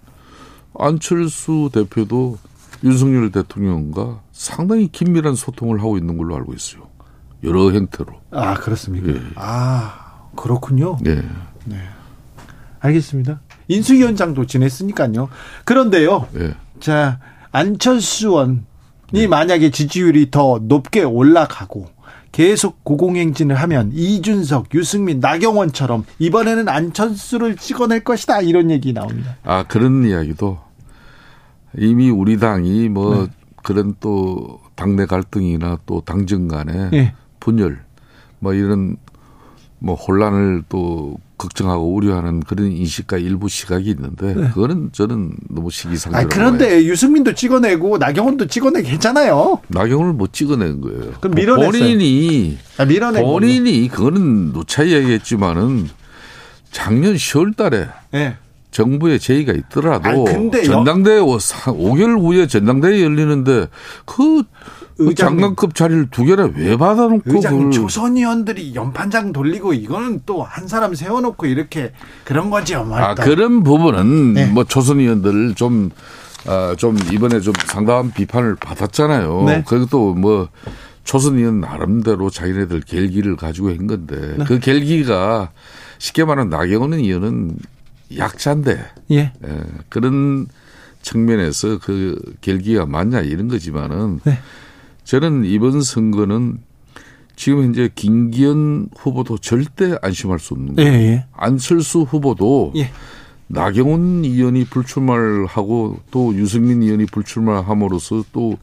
안철수 0.78 1.70
대표도 1.72 2.38
윤석열 2.84 3.30
대통령과 3.30 4.20
상당히 4.32 4.88
긴밀한 4.88 5.34
소통을 5.34 5.78
하고 5.80 5.96
있는 5.98 6.16
걸로 6.16 6.34
알고 6.36 6.54
있어요. 6.54 6.88
여러 7.44 7.70
형태로. 7.72 8.12
아, 8.30 8.54
그렇습니까? 8.54 9.08
예. 9.12 9.20
아, 9.36 10.28
그렇군요. 10.36 10.96
예. 11.06 11.22
알겠습니다. 12.80 13.40
인수위원장도 13.68 14.46
지냈으니까요. 14.46 15.28
그런데요. 15.64 16.28
예. 16.38 16.54
자, 16.80 17.20
안철수 17.52 18.28
의원이 18.28 18.62
네. 19.12 19.26
만약에 19.26 19.70
지지율이 19.70 20.30
더 20.30 20.58
높게 20.62 21.02
올라가고 21.02 21.86
계속 22.32 22.82
고공행진을 22.82 23.54
하면 23.56 23.90
이준석, 23.92 24.74
유승민, 24.74 25.20
나경원처럼 25.20 26.04
이번에는 26.18 26.66
안철수를 26.66 27.56
찍어낼 27.56 28.02
것이다 28.02 28.40
이런 28.40 28.70
얘기 28.70 28.94
나옵니다. 28.94 29.36
아, 29.44 29.64
그런 29.64 30.04
이야기도 30.04 30.58
이미 31.76 32.10
우리 32.10 32.38
당이 32.38 32.88
뭐 32.88 33.26
네. 33.26 33.30
그런 33.62 33.94
또 34.00 34.60
당내 34.74 35.04
갈등이나 35.04 35.78
또 35.84 36.00
당정 36.00 36.48
간의 36.48 36.90
예. 36.94 37.14
분열 37.38 37.84
뭐 38.38 38.54
이런 38.54 38.96
뭐 39.82 39.96
혼란을 39.96 40.62
또 40.68 41.16
걱정하고 41.38 41.92
우려하는 41.94 42.40
그런 42.40 42.70
인식과 42.70 43.18
일부 43.18 43.48
시각이 43.48 43.90
있는데 43.90 44.32
그거는 44.32 44.90
저는 44.92 45.32
너무 45.50 45.68
아, 45.68 45.70
시기상조라고 45.72 46.28
봐요. 46.28 46.28
그런데 46.32 46.84
유승민도 46.84 47.34
찍어내고 47.34 47.98
나경원도 47.98 48.46
찍어내게 48.46 48.88
했잖아요. 48.90 49.60
나경원을 49.66 50.12
못 50.12 50.32
찍어낸 50.32 50.80
거예요. 50.80 51.14
그럼 51.20 51.34
밀어냈어요. 51.34 51.70
본인이 51.72 52.58
아, 52.78 52.84
밀어낸 52.84 53.22
거군요. 53.22 53.32
본인이 53.32 53.88
그거는 53.88 54.52
누차 54.52 54.84
이야기했지만은 54.84 55.88
작년 56.70 57.14
10월 57.14 57.56
달에 57.56 57.88
예. 58.14 58.36
정부에 58.70 59.18
제의가 59.18 59.52
있더라도 59.52 60.08
아니, 60.08 60.24
근데 60.24 60.62
전당대회 60.62 61.20
5개월 61.20 62.20
후에 62.20 62.46
전당대회 62.46 63.02
열리는데 63.02 63.66
그, 64.06 64.42
그 64.42 64.42
의장님. 64.98 65.40
장관급 65.40 65.74
자리를 65.74 66.10
두 66.10 66.24
개나 66.24 66.50
왜 66.54 66.76
받아놓고 66.76 67.22
의장님 67.26 67.58
그걸 67.58 67.70
조선 67.72 68.16
의원들이 68.16 68.74
연판장 68.74 69.32
돌리고 69.32 69.72
이거는 69.74 70.20
또 70.26 70.42
한 70.42 70.68
사람 70.68 70.94
세워놓고 70.94 71.46
이렇게 71.46 71.92
그런 72.24 72.50
거죠. 72.50 72.80
아 72.80 72.84
말다. 72.84 73.24
그런 73.24 73.62
부분은 73.62 74.34
네. 74.34 74.46
뭐 74.46 74.64
조선 74.64 75.00
의원들 75.00 75.54
좀 75.54 75.90
아, 76.46 76.74
좀 76.76 76.98
이번에 77.12 77.40
좀 77.40 77.54
상당한 77.66 78.10
비판을 78.12 78.56
받았잖아요. 78.56 79.44
네. 79.46 79.62
그것도 79.66 80.14
뭐 80.14 80.48
조선 81.04 81.38
의원 81.38 81.60
나름대로 81.60 82.30
자기네들 82.30 82.80
결기를 82.86 83.36
가지고 83.36 83.70
한 83.70 83.86
건데 83.86 84.34
네. 84.38 84.44
그 84.44 84.58
결기가 84.58 85.50
쉽게 85.98 86.24
말하면 86.24 86.50
나경원 86.50 86.94
의원은 86.94 87.56
약자인데 88.16 88.84
예. 89.12 89.32
예, 89.44 89.60
그런 89.88 90.46
측면에서 91.00 91.78
그 91.78 92.20
결기가 92.40 92.86
맞냐 92.86 93.20
이런 93.20 93.48
거지만은 93.48 94.20
네. 94.24 94.38
저는 95.04 95.44
이번 95.44 95.82
선거는 95.82 96.58
지금 97.36 97.64
현재 97.64 97.90
김기현 97.94 98.88
후보도 98.96 99.38
절대 99.38 99.96
안심할 100.02 100.38
수 100.38 100.54
없는 100.54 100.78
예, 100.78 100.84
거예요. 100.84 100.94
예. 100.94 101.26
안철수 101.32 102.02
후보도 102.02 102.72
예. 102.76 102.90
나경원 103.48 104.24
의원이 104.24 104.64
불출마를 104.66 105.46
하고 105.46 105.98
또 106.10 106.34
유승민 106.34 106.82
의원이 106.82 107.06
불출마를 107.06 107.68
함으로써 107.68 108.24
또 108.32 108.58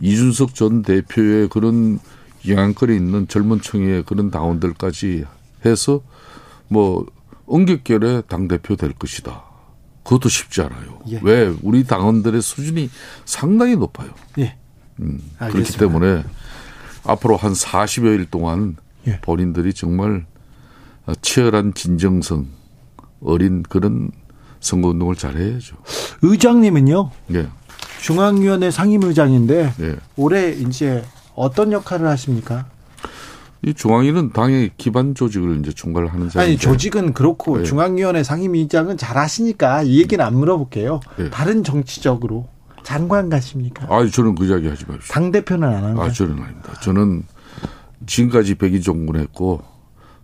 이준석 0.00 0.54
전 0.54 0.82
대표의 0.82 1.48
그런 1.48 1.98
영향권이 2.46 2.94
있는 2.94 3.28
젊은 3.28 3.60
층의 3.60 4.04
그런 4.04 4.30
당원들까지 4.30 5.24
해서 5.64 6.00
뭐 6.68 7.06
엉겹결에 7.46 8.22
당 8.28 8.48
대표 8.48 8.76
될 8.76 8.92
것이다. 8.92 9.44
그것도 10.04 10.28
쉽지 10.28 10.62
않아요. 10.62 11.00
예. 11.08 11.20
왜? 11.22 11.54
우리 11.62 11.84
당원들의 11.84 12.40
수준이 12.42 12.90
상당히 13.24 13.76
높아요. 13.76 14.10
예. 14.38 14.56
음, 15.00 15.20
그렇기. 15.38 15.78
때문에 15.78 16.24
앞으로 17.04 17.36
한 17.36 17.52
40여일 17.52 18.30
동안 18.30 18.76
예. 19.06 19.20
본인들이 19.20 19.72
정말 19.74 20.26
치열한 21.22 21.74
진정성 21.74 22.46
어린 23.22 23.62
그런 23.62 24.10
선거운동을 24.60 25.14
잘해야죠. 25.14 25.76
의장님은요? 26.22 27.10
네. 27.28 27.46
중앙위원회 28.00 28.70
상임의장인데 28.70 29.74
네. 29.76 29.96
올해 30.16 30.50
이제 30.50 31.04
어떤 31.34 31.72
역할을 31.72 32.06
하십니까? 32.08 32.66
이 33.62 33.74
중앙위는 33.74 34.32
당의 34.32 34.70
기반 34.78 35.14
조직을 35.14 35.60
이제 35.60 35.72
총괄 35.72 36.06
하는 36.06 36.30
자리. 36.30 36.46
아니 36.46 36.56
조직은 36.56 37.12
그렇고 37.12 37.58
네. 37.58 37.64
중앙위원회 37.64 38.22
상임위장은 38.22 38.96
잘 38.96 39.18
하시니까 39.18 39.82
이 39.82 39.98
얘기는 39.98 40.24
안 40.24 40.34
물어볼게요. 40.38 41.00
네. 41.18 41.28
다른 41.30 41.62
정치적으로 41.62 42.48
장관 42.90 43.28
가십니까? 43.28 43.86
아, 43.88 44.04
저는 44.04 44.34
그 44.34 44.44
이야기 44.46 44.66
하지 44.66 44.84
마십시오. 44.86 45.12
당 45.12 45.30
대표는 45.30 45.68
안 45.68 45.84
합니다. 45.84 46.02
아, 46.02 46.10
저는 46.10 46.32
아닙니다. 46.42 46.72
저는 46.82 47.22
지금까지 48.06 48.56
백의 48.56 48.80
종군 48.82 49.14
했고, 49.20 49.62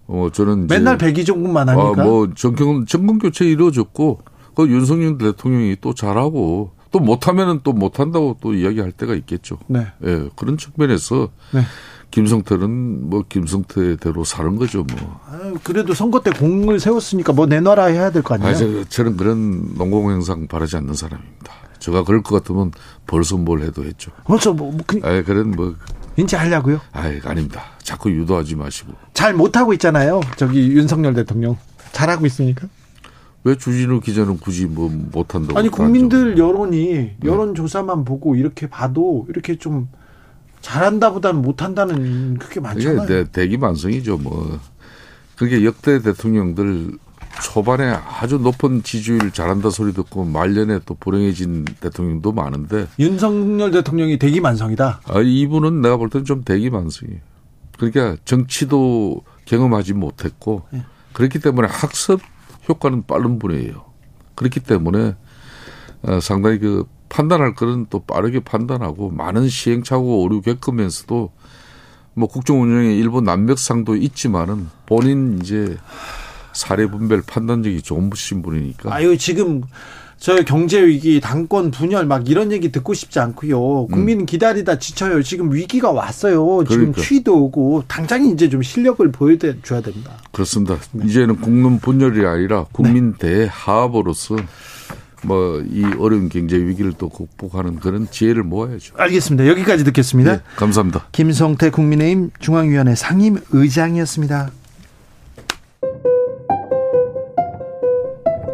어, 0.09 0.29
저는 0.33 0.67
맨날 0.67 0.99
백의 0.99 1.25
종군만 1.25 1.69
하니까. 1.69 2.03
아, 2.03 2.05
뭐 2.05 2.29
정권 2.35 2.85
정권 2.87 3.21
교체 3.21 3.45
이루어졌고, 3.45 4.21
그 4.57 4.67
윤석열 4.69 5.17
대통령이 5.19 5.77
또 5.81 5.95
잘하고 5.95 6.73
또 6.91 6.99
못하면은 6.99 7.61
또 7.63 7.73
못한다고 7.73 8.39
또 8.41 8.53
이야기할 8.55 8.91
때가 8.91 9.15
있겠죠. 9.15 9.59
네. 9.69 9.87
예, 10.05 10.29
그런 10.35 10.57
측면에서 10.57 11.29
네. 11.53 11.61
김성태는 12.11 13.11
뭐 13.11 13.25
김성태대로 13.29 14.25
사는 14.25 14.57
거죠, 14.57 14.83
뭐. 14.85 15.21
아유, 15.31 15.55
그래도 15.63 15.93
선거 15.95 16.21
때 16.21 16.31
공을 16.31 16.81
세웠으니까 16.81 17.33
뭐 17.33 17.47
내놔라 17.47 17.85
해야 17.87 18.11
될 18.11 18.23
거 18.23 18.35
아니에요? 18.35 18.81
아, 18.81 18.85
저는 18.89 19.17
그런 19.17 19.75
농공행상 19.77 20.47
바라지 20.49 20.77
않는 20.79 20.95
사람입니다. 20.95 21.53
제가 21.87 22.03
그럴 22.03 22.21
것 22.23 22.35
같으면 22.35 22.73
벌써 23.07 23.37
뭘 23.37 23.63
해도 23.63 23.85
했죠. 23.85 24.11
벌써 24.25 24.53
뭐, 24.53 24.73
뭐 24.73 24.81
그, 24.87 24.99
아, 25.05 25.23
그런 25.23 25.53
뭐 25.53 25.77
인지하려고요? 26.17 26.81
아, 26.93 27.13
아닙니다. 27.25 27.63
자꾸 27.83 28.11
유도하지 28.11 28.57
마시고. 28.57 28.93
잘 29.15 29.35
못 29.35 29.57
하고 29.57 29.73
있잖아요. 29.75 30.21
저기 30.37 30.73
윤석열 30.73 31.15
대통령 31.15 31.57
잘하고 31.93 32.27
있으니까. 32.27 32.67
왜 33.45 33.55
주진우 33.57 34.01
기자는 34.01 34.39
굳이 34.39 34.67
뭐 34.67 34.91
못한다고? 34.91 35.57
아니 35.57 35.69
국민들 35.69 36.37
여론이 36.37 36.93
네. 36.93 37.17
여론 37.25 37.55
조사만 37.55 38.05
보고 38.05 38.35
이렇게 38.35 38.67
봐도 38.69 39.25
이렇게 39.29 39.57
좀 39.57 39.89
잘한다보다는 40.63 41.41
못한다는 41.41 42.39
그게 42.39 42.59
많잖아요. 42.59 43.07
대, 43.07 43.31
대기 43.31 43.59
만성이죠. 43.59 44.19
뭐 44.19 44.59
그게 45.37 45.65
역대 45.65 46.03
대통령들 46.03 46.99
초반에 47.43 47.85
아주 47.85 48.39
높은 48.39 48.83
지지율 48.83 49.31
잘한다 49.31 49.71
소리 49.71 49.93
듣고 49.93 50.25
말년에 50.25 50.81
또 50.87 50.95
불행해진 50.95 51.65
대통령도 51.81 52.33
많은데 52.33 52.87
윤석열 52.99 53.71
대통령이 53.71 54.19
대기 54.19 54.41
만성이다. 54.41 55.01
아 55.05 55.21
이분은 55.21 55.81
내가 55.83 55.97
볼 55.97 56.11
때는 56.11 56.25
좀 56.25 56.43
대기 56.43 56.71
만성이에요. 56.71 57.21
그러니까 57.79 58.17
정치도 58.25 59.23
경험하지 59.45 59.95
못했고 59.95 60.63
네. 60.71 60.83
그렇기 61.13 61.41
때문에 61.41 61.69
학습 61.71 62.21
효과는 62.69 63.07
빠른 63.07 63.39
분이에요. 63.39 63.85
그렇기 64.35 64.61
때문에 64.61 65.15
어, 66.03 66.21
상당히 66.21 66.59
그 66.59 66.85
판단할 67.09 67.55
거는 67.55 67.87
또 67.91 68.01
빠르게 68.01 68.41
판단하고 68.41 69.11
많은 69.11 69.49
시행착오 69.49 70.23
오류 70.23 70.43
겪으면서도 70.43 71.33
뭐 72.15 72.29
국정 72.29 72.63
운영에 72.63 72.95
일부 72.95 73.21
난벽상도 73.21 73.97
있지만은 73.97 74.69
본인 74.87 75.39
이제 75.41 75.77
사례 76.57 76.87
분별 76.87 77.23
판단력이 77.23 77.83
좋으신 77.83 78.43
분이니까. 78.43 78.93
아유 78.95 79.17
지금 79.19 79.63
저 80.19 80.35
경제 80.45 80.85
위기, 80.85 81.21
당권 81.21 81.71
분열 81.71 82.07
막 82.07 82.29
이런 82.31 82.51
얘기 82.51 82.73
듣고 82.73 82.95
싶지 82.95 83.21
않고요. 83.21 83.87
국민 83.89 84.21
음. 84.21 84.27
기다리다 84.27 84.79
지쳐요. 84.79 85.23
지금 85.23 85.53
위기가 85.53 85.91
왔어요. 85.93 86.65
지금 86.65 86.93
그러니까. 86.93 87.03
추위도 87.03 87.45
오고 87.45 87.85
당장 87.87 88.25
이제 88.25 88.49
좀 88.49 88.63
실력을 88.63 89.07
보여줘야 89.13 89.83
됩니다. 89.83 90.13
그렇습니다. 90.33 90.79
네. 90.93 91.05
이제는 91.07 91.37
국민 91.43 91.79
분열이 91.79 92.25
아니라 92.27 92.65
국민 92.73 93.13
네. 93.19 93.49
대합으로서 93.49 94.37
뭐 95.23 95.61
이 95.71 95.85
어려운 95.99 96.31
경제 96.31 96.57
위기를 96.57 96.95
또 96.97 97.11
극복하는 97.11 97.77
그런 97.81 98.09
지혜를 98.11 98.43
모아야죠. 98.43 98.95
알겠습니다. 98.97 99.47
여기까지 99.49 99.85
듣겠습니다. 99.85 100.37
네, 100.37 100.43
감사합니다. 100.57 101.09
김성태 101.13 101.71
국민의힘 101.71 102.31
중앙위원회 102.41 102.95
상임 102.95 103.37
의장이었습니다. 103.51 104.51